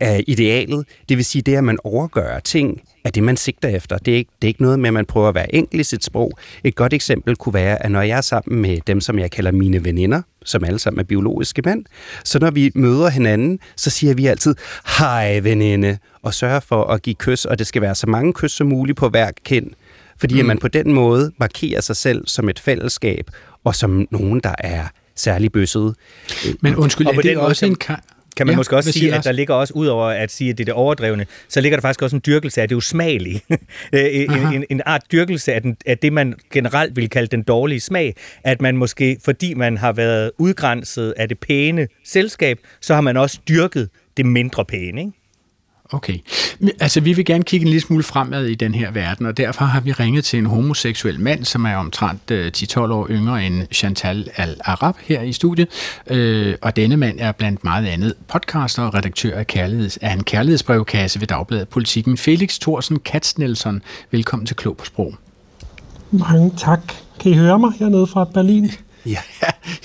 [0.00, 0.86] er idealet.
[1.08, 3.98] Det vil sige, det at man overgør ting, er det, man sigter efter.
[3.98, 5.84] Det er, ikke, det er ikke noget med, at man prøver at være enkel i
[5.84, 6.32] sit sprog.
[6.64, 9.52] Et godt eksempel kunne være, at når jeg er sammen med dem, som jeg kalder
[9.52, 11.84] mine veninder, som alle sammen er biologiske mænd,
[12.24, 14.54] så når vi møder hinanden, så siger vi altid,
[14.98, 18.52] hej veninde, og sørger for at give kys, og det skal være så mange kys
[18.52, 19.70] som muligt på hver kind,
[20.20, 20.40] fordi mm.
[20.40, 23.30] at man på den måde markerer sig selv som et fællesskab,
[23.64, 24.84] og som nogen, der er
[25.16, 25.94] særlig bøsset.
[26.60, 27.96] Men undskyld, Og er på det den måde også kan- en...
[27.96, 30.50] Ka- kan man Ja, måske også sige, at der ligger også, ud over at sige,
[30.50, 33.40] at det er det overdrevne, så ligger der faktisk også en dyrkelse af det usmagelige.
[33.92, 34.54] en, Aha.
[34.54, 38.14] en, en art dyrkelse af, den, af det, man generelt vil kalde den dårlige smag.
[38.44, 43.16] At man måske, fordi man har været udgrænset af det pæne selskab, så har man
[43.16, 45.00] også dyrket det mindre pæne.
[45.00, 45.12] Ikke?
[45.92, 46.18] Okay.
[46.80, 49.64] Altså, vi vil gerne kigge en lille smule fremad i den her verden, og derfor
[49.64, 53.66] har vi ringet til en homoseksuel mand, som er omtrent øh, 10-12 år yngre end
[53.72, 55.68] Chantal Al-Arab her i studiet.
[56.10, 60.24] Øh, og denne mand er blandt meget andet podcaster og redaktør af, kærligheds, af en
[60.24, 62.16] kærlighedsbrevkasse ved Dagbladet Politikken.
[62.16, 65.14] Felix Thorsen Katznelson, velkommen til Klog på Sprog.
[66.10, 66.92] Mange tak.
[67.20, 68.70] Kan I høre mig hernede fra Berlin?
[69.06, 69.18] Ja,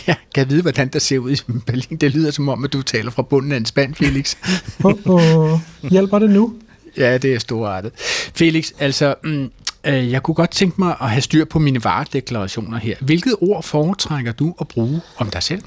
[0.07, 1.97] jeg kan vide, hvordan der ser ud i Berlin.
[2.01, 4.35] Det lyder som om, at du taler fra bunden af en spand, Felix.
[4.83, 5.59] Oh, oh.
[5.91, 6.53] Hjælper det nu?
[6.97, 7.91] Ja, det er storartet.
[8.35, 9.51] Felix, altså, mm,
[9.83, 12.95] øh, jeg kunne godt tænke mig at have styr på mine varedeklarationer her.
[13.01, 15.61] Hvilket ord foretrækker du at bruge om dig selv?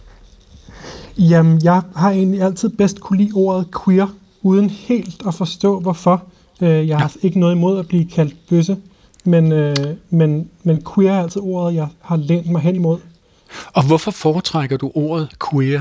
[1.18, 4.06] Jamen, jeg har egentlig altid bedst kunne lide ordet queer,
[4.42, 6.24] uden helt at forstå, hvorfor.
[6.62, 8.76] Øh, Jeg har ikke noget imod at blive kaldt bøsse,
[9.24, 9.76] men, øh,
[10.10, 12.98] men, men queer er altid ordet, jeg har lænt mig hen imod.
[13.72, 15.80] Og hvorfor foretrækker du ordet queer?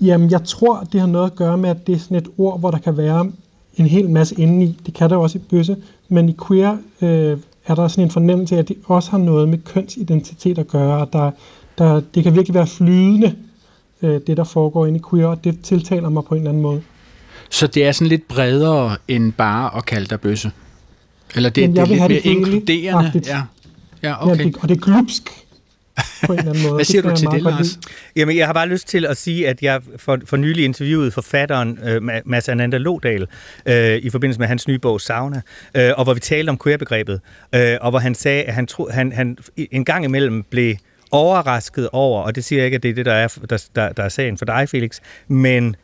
[0.00, 2.60] Jamen, jeg tror, det har noget at gøre med, at det er sådan et ord,
[2.60, 3.32] hvor der kan være
[3.76, 4.78] en hel masse indeni.
[4.86, 5.76] Det kan der også i bøsse,
[6.08, 9.48] men i queer øh, er der sådan en fornemmelse af, at det også har noget
[9.48, 11.30] med kønsidentitet at gøre, og der,
[11.78, 13.34] der, det kan virkelig være flydende,
[14.02, 16.62] øh, det der foregår inde i queer, og det tiltaler mig på en eller anden
[16.62, 16.82] måde.
[17.50, 20.50] Så det er sådan lidt bredere end bare at kalde dig bøsse?
[21.34, 23.06] Eller det, Jamen, det er lidt mere det inkluderende?
[23.06, 23.28] agtigt.
[23.28, 23.36] Ja.
[23.36, 23.42] ja,
[24.08, 24.44] Ja, okay.
[24.44, 25.45] det, og det er glupsk
[26.26, 26.74] på en eller anden måde.
[26.74, 27.78] Hvad siger kan du jeg til det, Lars?
[28.16, 31.78] Jamen, jeg har bare lyst til at sige, at jeg for, for nylig interviewede forfatteren
[31.84, 33.26] øh, Ma- Mads Ananda Lodal
[33.66, 35.40] øh, i forbindelse med hans nye bog Sauna,
[35.74, 37.20] øh, og hvor vi talte om queerbegrebet,
[37.54, 40.74] øh, og hvor han sagde, at han, tro, han, han en gang imellem blev
[41.10, 43.92] overrasket over, og det siger jeg ikke, at det er det, der er, der, der,
[43.92, 45.76] der er sagen for dig, Felix, men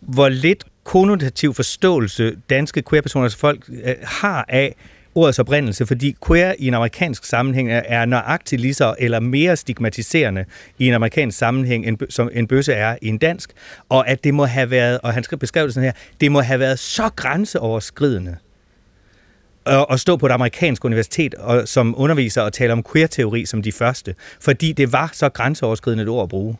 [0.00, 4.76] hvor lidt konnotativ forståelse danske queer-personers folk øh, har af
[5.16, 10.44] ordets oprindelse, fordi queer i en amerikansk sammenhæng er, nøjagtigt lige så eller mere stigmatiserende
[10.78, 13.52] i en amerikansk sammenhæng, end, som en bøsse er i en dansk,
[13.88, 16.40] og at det må have været, og han skal beskrive det sådan her, det må
[16.40, 18.36] have været så grænseoverskridende
[19.66, 23.62] at, at stå på et amerikansk universitet og, som underviser og tale om queer-teori som
[23.62, 26.56] de første, fordi det var så grænseoverskridende et ord at bruge.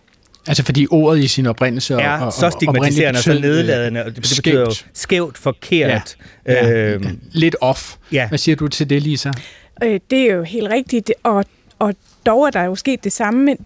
[0.48, 4.00] Altså fordi ordet i sin oprindelse og- er og- så og- stigmatiserende og så nedladende,
[4.00, 4.86] og det, betyder jo skævt.
[4.94, 6.16] skævt, forkert.
[6.46, 7.94] Ja, ja, øhm, lidt off.
[8.12, 8.28] Ja.
[8.28, 9.30] Hvad siger du til det, Lisa?
[9.84, 11.44] Øh, det er jo helt rigtigt, og,
[11.78, 11.94] og
[12.26, 13.56] dog er der jo sket det samme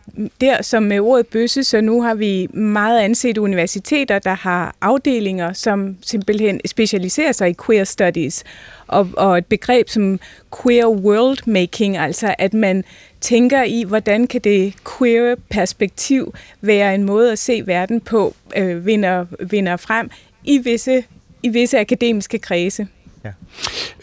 [0.41, 5.53] der som med ordet bøsse, så nu har vi meget anset universiteter, der har afdelinger,
[5.53, 8.45] som simpelthen specialiserer sig i queer studies,
[8.87, 10.21] og, og et begreb som
[10.63, 12.85] queer world making, altså at man
[13.21, 18.87] tænker i, hvordan kan det queer perspektiv være en måde at se verden på, øh,
[18.87, 20.11] vinder, vinder frem
[20.45, 21.05] i visse,
[21.43, 22.87] i visse akademiske kredse.
[23.25, 23.31] Ja.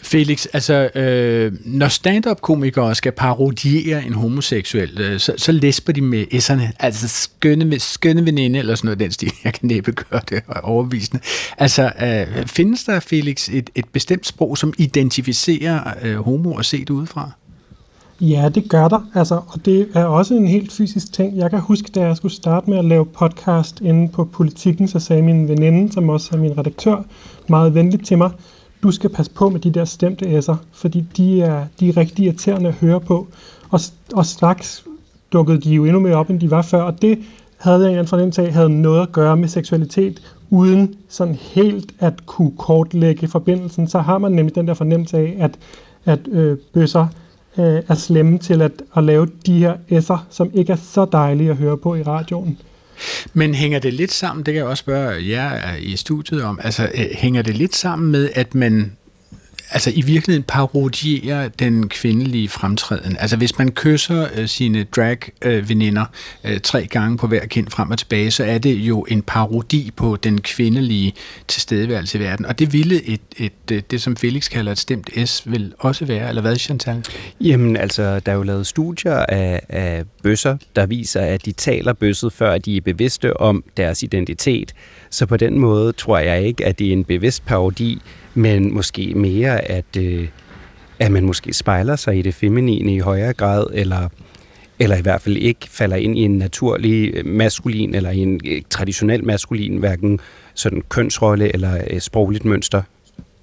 [0.02, 6.24] Felix, altså, øh, når stand-up-komikere skal parodiere en homoseksuel, øh, så, så læsper de med
[6.34, 9.32] s'erne, altså skønne, skønne veninde, eller sådan noget i den stil.
[9.44, 11.22] Jeg kan næppe gøre det overbevisende.
[11.58, 17.30] Altså, øh, findes der, Felix, et, et bestemt sprog, som identificerer øh, homoer set udefra?
[18.20, 19.00] Ja, det gør der.
[19.14, 21.36] Altså, og det er også en helt fysisk ting.
[21.36, 25.00] Jeg kan huske, da jeg skulle starte med at lave podcast inde på Politikken, så
[25.00, 27.02] sagde min veninde, som også er min redaktør,
[27.48, 28.30] meget venligt til mig,
[28.82, 32.24] du skal passe på med de der stemte s'er, fordi de er, de er rigtig
[32.24, 33.26] irriterende at høre på.
[33.70, 33.80] Og,
[34.14, 34.84] og straks
[35.32, 37.18] dukkede de jo endnu mere op, end de var før, og det
[37.56, 41.34] havde jeg en eller anden fornemmelse af, havde noget at gøre med seksualitet, uden sådan
[41.34, 45.58] helt at kunne kortlægge forbindelsen, så har man nemlig den der fornemmelse af, at,
[46.04, 47.06] at øh, bøsser
[47.58, 51.50] øh, er slemme til at, at lave de her s'er, som ikke er så dejlige
[51.50, 52.58] at høre på i radioen.
[53.34, 56.82] Men hænger det lidt sammen, det kan jeg også spørge jer i studiet om, altså
[56.82, 58.92] øh, hænger det lidt sammen med, at man
[59.70, 63.16] altså i virkeligheden parodierer den kvindelige fremtræden.
[63.20, 66.04] Altså hvis man kysser øh, sine drag-veninder
[66.44, 69.22] øh, øh, tre gange på hver kind frem og tilbage, så er det jo en
[69.22, 71.12] parodi på den kvindelige
[71.48, 72.46] tilstedeværelse i verden.
[72.46, 76.04] Og det ville et, et, et, det, som Felix kalder et stemt S, vil også
[76.04, 77.04] være, eller hvad, Chantal?
[77.40, 81.92] Jamen altså, der er jo lavet studier af, af bøsser, der viser, at de taler
[81.92, 84.74] bøsset, før de er bevidste om deres identitet.
[85.10, 88.02] Så på den måde tror jeg ikke, at det er en bevidst parodi,
[88.34, 90.28] men måske mere, at, øh,
[90.98, 94.08] at man måske spejler sig i det feminine i højere grad, eller,
[94.78, 98.40] eller i hvert fald ikke falder ind i en naturlig øh, maskulin, eller i en
[98.46, 100.20] øh, traditionel maskulin, hverken
[100.54, 102.82] sådan kønsrolle eller øh, sprogligt mønster.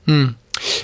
[0.05, 0.28] Mm.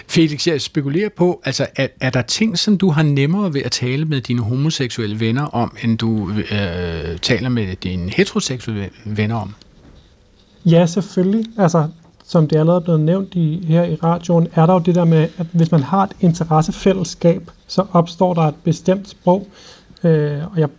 [0.08, 3.72] Felix, jeg spekulerer på, altså er, er der ting, som du har nemmere ved at
[3.72, 9.54] tale med dine homoseksuelle venner om, end du øh, taler med dine heteroseksuelle venner om?
[10.66, 11.46] Ja, selvfølgelig.
[11.58, 11.88] Altså,
[12.26, 15.06] som det allerede er blevet nævnt i, her i radioen, er der jo det der
[15.06, 19.48] med, at hvis man har et interessefællesskab, så opstår der et bestemt sprog.
[20.04, 20.70] Øh, og jeg,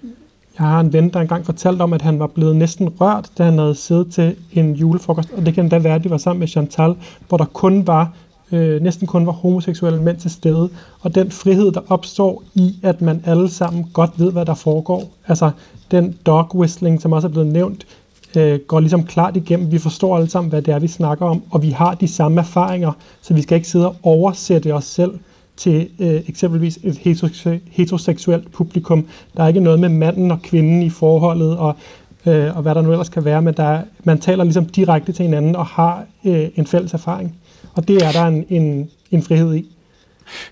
[0.59, 3.45] jeg har en ven, der engang fortalte om, at han var blevet næsten rørt, da
[3.45, 5.31] han havde siddet til en julefrokost.
[5.37, 6.95] Og det kan da være, at de var sammen med Chantal,
[7.29, 8.13] hvor der kun var
[8.53, 10.71] øh, næsten kun var homoseksuelle mænd til stede.
[11.01, 15.11] Og den frihed, der opstår i, at man alle sammen godt ved, hvad der foregår.
[15.29, 15.51] Altså
[15.91, 17.87] den dog whistling, som også er blevet nævnt,
[18.37, 19.73] øh, går ligesom klart igennem.
[19.73, 22.41] Vi forstår alle sammen, hvad det er, vi snakker om, og vi har de samme
[22.41, 25.13] erfaringer, så vi skal ikke sidde og oversætte os selv
[25.57, 26.99] til øh, eksempelvis et
[27.71, 29.07] heteroseksuelt publikum.
[29.37, 31.77] Der er ikke noget med manden og kvinden i forholdet, og,
[32.27, 35.13] øh, og hvad der nu ellers kan være, men der er, man taler ligesom direkte
[35.13, 37.37] til hinanden og har øh, en fælles erfaring.
[37.75, 39.67] Og det er der en, en, en frihed i.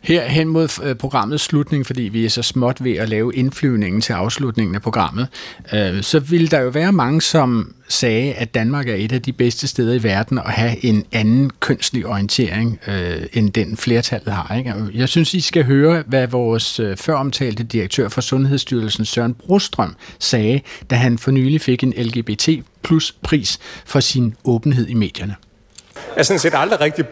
[0.02, 4.00] Her hen mod øh, programmets slutning, fordi vi er så småt ved at lave indflyvningen
[4.00, 5.28] til afslutningen af programmet,
[5.72, 9.32] øh, så vil der jo være mange, som sagde, at Danmark er et af de
[9.32, 14.56] bedste steder i verden at have en anden kønslig orientering, øh, end den flertallet har.
[14.56, 14.74] Ikke?
[14.94, 20.60] Jeg synes, I skal høre, hvad vores øh, føromtalte direktør for Sundhedsstyrelsen, Søren Brostrøm, sagde,
[20.90, 22.48] da han for nylig fik en LGBT
[22.82, 25.34] plus pris for sin åbenhed i medierne.
[25.94, 27.04] Jeg er sådan set aldrig rigtig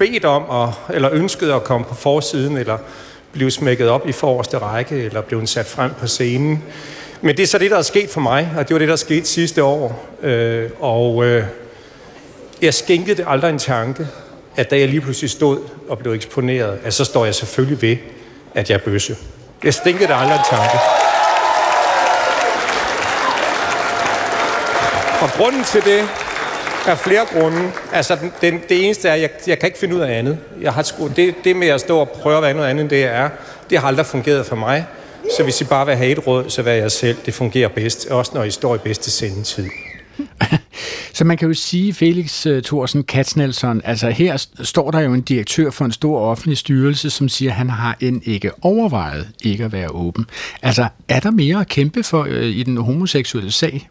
[0.00, 2.78] bedt om, at, eller ønsket at komme på forsiden, eller
[3.32, 6.62] blive smækket op i forreste række, eller blive sat frem på scenen.
[7.20, 8.96] Men det er så det, der er sket for mig, og det var det, der
[8.96, 10.06] skete sidste år.
[10.22, 11.44] Øh, og øh,
[12.62, 14.06] jeg skænkede det aldrig en tanke,
[14.56, 17.96] at da jeg lige pludselig stod og blev eksponeret, at så står jeg selvfølgelig ved,
[18.54, 19.16] at jeg er bøsse.
[19.64, 20.78] Jeg stænkede det aldrig en tanke.
[25.22, 26.08] Og grunden til det,
[26.86, 27.72] af flere grunde.
[27.92, 30.38] Altså, den, det eneste er, at jeg, jeg kan ikke finde ud af andet.
[30.60, 32.90] Jeg har sku, det, det med at stå og prøve at være noget andet, end
[32.90, 33.28] det er,
[33.70, 34.86] det har aldrig fungeret for mig.
[35.36, 37.16] Så hvis I bare vil have et råd, så vær jeg selv.
[37.26, 39.68] Det fungerer bedst, også når I står i bedste sendetid.
[41.12, 45.20] Så man kan jo sige, Felix uh, Thorsen Katznelson, altså her står der jo en
[45.20, 49.64] direktør for en stor offentlig styrelse, som siger, at han har end ikke overvejet ikke
[49.64, 50.26] at være åben.
[50.62, 53.88] Altså, er der mere at kæmpe for uh, i den homoseksuelle sag?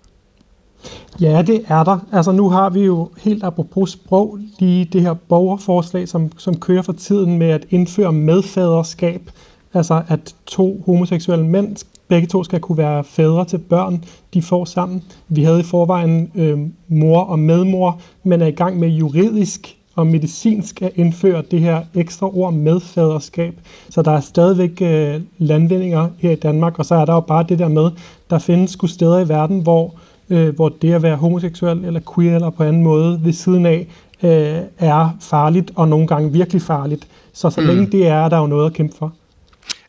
[1.21, 1.99] Ja, det er der.
[2.11, 6.81] Altså nu har vi jo helt apropos sprog lige det her borgerforslag, som, som kører
[6.81, 9.31] for tiden med at indføre medfaderskab.
[9.73, 11.75] Altså at to homoseksuelle mænd,
[12.07, 14.03] begge to skal kunne være fædre til børn,
[14.33, 15.03] de får sammen.
[15.27, 20.07] Vi havde i forvejen øh, mor og medmor, men er i gang med juridisk og
[20.07, 23.53] medicinsk at indføre det her ekstra ord medfaderskab.
[23.89, 27.45] Så der er stadigvæk øh, landvindinger her i Danmark, og så er der jo bare
[27.49, 27.91] det der med,
[28.29, 29.91] der findes sgu steder i verden, hvor øh,
[30.29, 33.87] hvor det at være homoseksuel eller queer eller på anden måde ved siden af
[34.23, 37.07] øh, er farligt og nogle gange virkelig farligt.
[37.33, 37.67] Så så mm.
[37.67, 39.13] længe det er, er der jo noget at kæmpe for.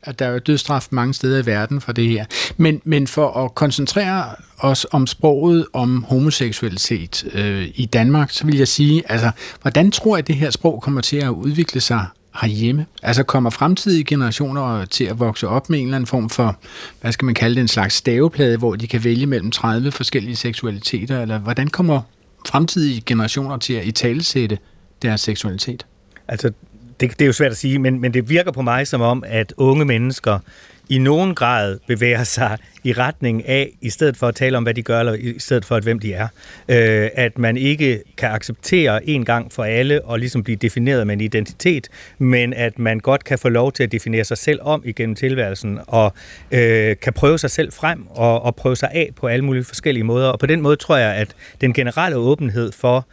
[0.03, 2.25] At der er jo dødstraf mange steder i verden for det her.
[2.57, 4.25] Men, men for at koncentrere
[4.59, 9.31] os om sproget om homoseksualitet øh, i Danmark, så vil jeg sige, altså,
[9.63, 12.87] hvordan tror jeg, at det her sprog kommer til at udvikle sig herhjemme?
[13.03, 16.59] Altså kommer fremtidige generationer til at vokse op med en eller anden form for,
[17.01, 20.37] hvad skal man kalde det, en slags staveplade, hvor de kan vælge mellem 30 forskellige
[20.37, 22.01] seksualiteter, eller hvordan kommer
[22.47, 24.59] fremtidige generationer til at italesætte
[25.03, 25.87] deres seksualitet?
[26.29, 26.51] Altså,
[27.01, 29.25] det, det er jo svært at sige, men, men det virker på mig som om,
[29.27, 30.39] at unge mennesker
[30.91, 34.75] i nogen grad bevæger sig i retning af, i stedet for at tale om, hvad
[34.75, 36.29] de gør, eller i stedet for, at hvem de er,
[36.69, 41.15] øh, at man ikke kan acceptere en gang for alle og ligesom blive defineret med
[41.15, 41.89] en identitet,
[42.19, 45.79] men at man godt kan få lov til at definere sig selv om igennem tilværelsen,
[45.87, 46.13] og
[46.51, 50.05] øh, kan prøve sig selv frem og, og prøve sig af på alle mulige forskellige
[50.05, 50.29] måder.
[50.29, 53.07] Og på den måde tror jeg, at den generelle åbenhed for,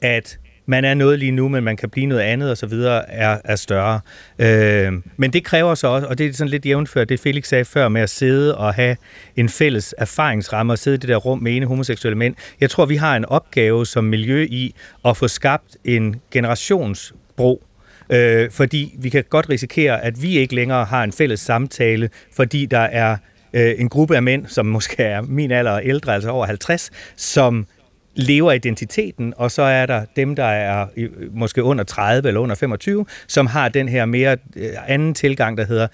[0.00, 3.10] at man er noget lige nu, men man kan blive noget andet og så videre,
[3.10, 4.00] er, er større.
[4.38, 7.64] Øh, men det kræver så også, og det er sådan lidt jævnført, det Felix sagde
[7.64, 8.96] før, med at sidde og have
[9.36, 12.34] en fælles erfaringsramme og sidde i det der rum med ene homoseksuelle mænd.
[12.60, 17.64] Jeg tror, vi har en opgave som miljø i at få skabt en generationsbro,
[18.10, 22.66] øh, fordi vi kan godt risikere, at vi ikke længere har en fælles samtale, fordi
[22.66, 23.16] der er
[23.54, 26.90] øh, en gruppe af mænd, som måske er min alder og ældre, altså over 50,
[27.16, 27.66] som
[28.14, 30.86] lever identiteten, og så er der dem, der er
[31.32, 35.64] måske under 30 eller under 25, som har den her mere øh, anden tilgang, der
[35.66, 35.86] hedder,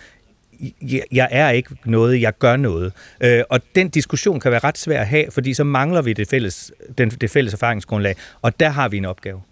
[1.13, 2.93] jeg er ikke noget, jeg gør noget.
[3.21, 6.29] Øh, og den diskussion kan være ret svær at have, fordi så mangler vi det
[6.29, 9.43] fælles, den, det fælles erfaringsgrundlag, og der har vi en opgave.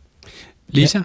[0.69, 0.99] Lisa?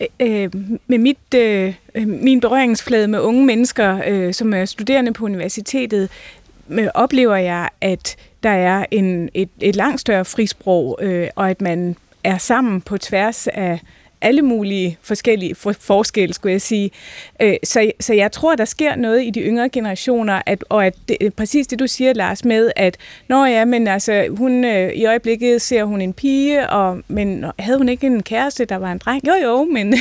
[0.00, 0.50] Øh, øh
[0.86, 1.74] med mit, øh,
[2.06, 6.08] min berøringsflade med unge mennesker, øh, som er studerende på universitetet,
[6.68, 8.16] øh, oplever jeg, at
[8.46, 12.98] der er en, et, et langt større frisprog, øh, og at man er sammen på
[12.98, 13.80] tværs af
[14.20, 16.90] alle mulige forskellige for, forskelle, skulle jeg sige.
[17.42, 20.94] Øh, så, så jeg tror, der sker noget i de yngre generationer, at, og at
[21.08, 22.96] det, præcis det, du siger, Lars, med, at
[23.28, 27.78] når ja, men altså, hun, øh, i øjeblikket ser hun en pige, og, men havde
[27.78, 29.26] hun ikke en kæreste, der var en dreng?
[29.26, 29.94] Jo, jo, men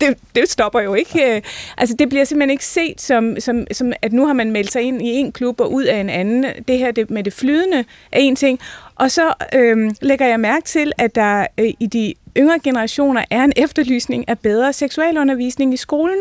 [0.00, 1.36] det, det stopper jo ikke.
[1.36, 1.42] Øh,
[1.78, 4.82] altså, det bliver simpelthen ikke set som, som, som, at nu har man meldt sig
[4.82, 6.46] ind i en klub og ud af en anden.
[6.68, 8.60] Det her det, med det flydende er en ting.
[8.94, 13.44] Og så øhm, lægger jeg mærke til, at der øh, i de yngre generationer er
[13.44, 16.18] en efterlysning af bedre seksualundervisning i skolen.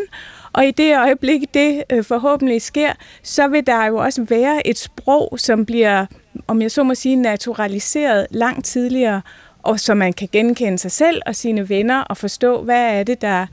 [0.54, 4.78] Og i det øjeblik, det øh, forhåbentlig sker, så vil der jo også være et
[4.78, 6.06] sprog, som bliver,
[6.48, 9.22] om jeg så må sige, naturaliseret langt tidligere,
[9.64, 13.22] og så man kan genkende sig selv og sine venner og forstå, hvad er det,
[13.22, 13.48] der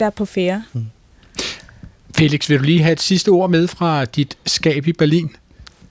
[0.00, 0.62] der er på færre.
[0.72, 0.86] Mm.
[2.16, 5.30] Felix, vil du lige have et sidste ord med fra dit skab i Berlin?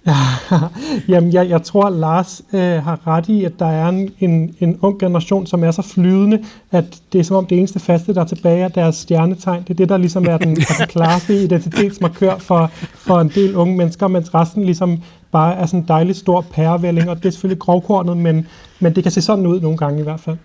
[1.09, 4.79] Jamen, jeg, jeg tror, Lars øh, har ret i, at der er en, en, en
[4.81, 8.21] ung generation, som er så flydende, at det er som om det eneste faste, der
[8.21, 9.61] er tilbage, er deres stjernetegn.
[9.61, 13.55] Det er det, der ligesom er den, er den klare identitetsmarkør for, for en del
[13.55, 17.31] unge mennesker, mens resten ligesom bare er sådan en dejlig stor pærevælling, og det er
[17.31, 18.47] selvfølgelig grovkornet, men,
[18.79, 20.37] men det kan se sådan ud nogle gange i hvert fald.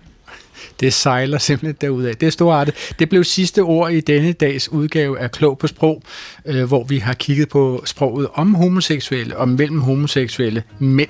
[0.79, 2.13] Det sejler simpelthen derudad.
[2.13, 2.93] Det er storartet.
[2.99, 6.03] Det blev sidste ord i denne dags udgave af Klog på Sprog,
[6.45, 11.09] øh, hvor vi har kigget på sproget om homoseksuelle og mellem homoseksuelle mænd.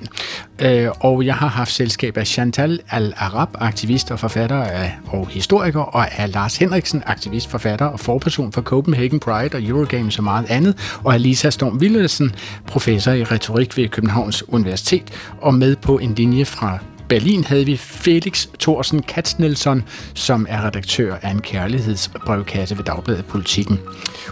[0.62, 5.80] Øh, og jeg har haft selskab af Chantal Al-Arab, aktivist og forfatter af, og historiker,
[5.80, 10.46] og af Lars Henriksen, aktivist, forfatter og forperson for Copenhagen Pride og Eurogames og meget
[10.50, 12.36] andet, og af Lisa Storm Villersen,
[12.68, 15.12] professor i retorik ved Københavns Universitet,
[15.42, 19.84] og med på en linje fra Berlin havde vi Felix Thorsen Katznelson,
[20.14, 23.80] som er redaktør af en kærlighedsbrevkasse ved Dagbladet Politikken.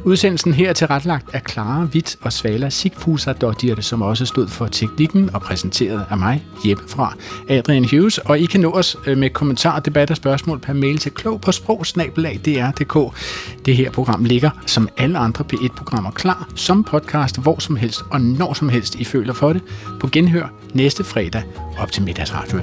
[0.04, 3.34] Udsendelsen her er tilrettelagt af Clara Witt og Svala Sigfusa
[3.80, 7.16] som også stod for teknikken og præsenteret af mig, Jeppe fra
[7.50, 8.18] Adrian Hughes.
[8.18, 11.42] Og I kan nå os øh, med kommentarer, debat og spørgsmål per mail til klog
[11.42, 13.18] på sprogsnabelag.dr.dk.
[13.66, 18.22] Det her program ligger som alle andre P1-programmer klar som podcast hvor som helst og
[18.22, 19.62] når som helst I føler for det
[20.00, 21.44] på genhør næste fredag
[21.80, 22.63] op til middagsradio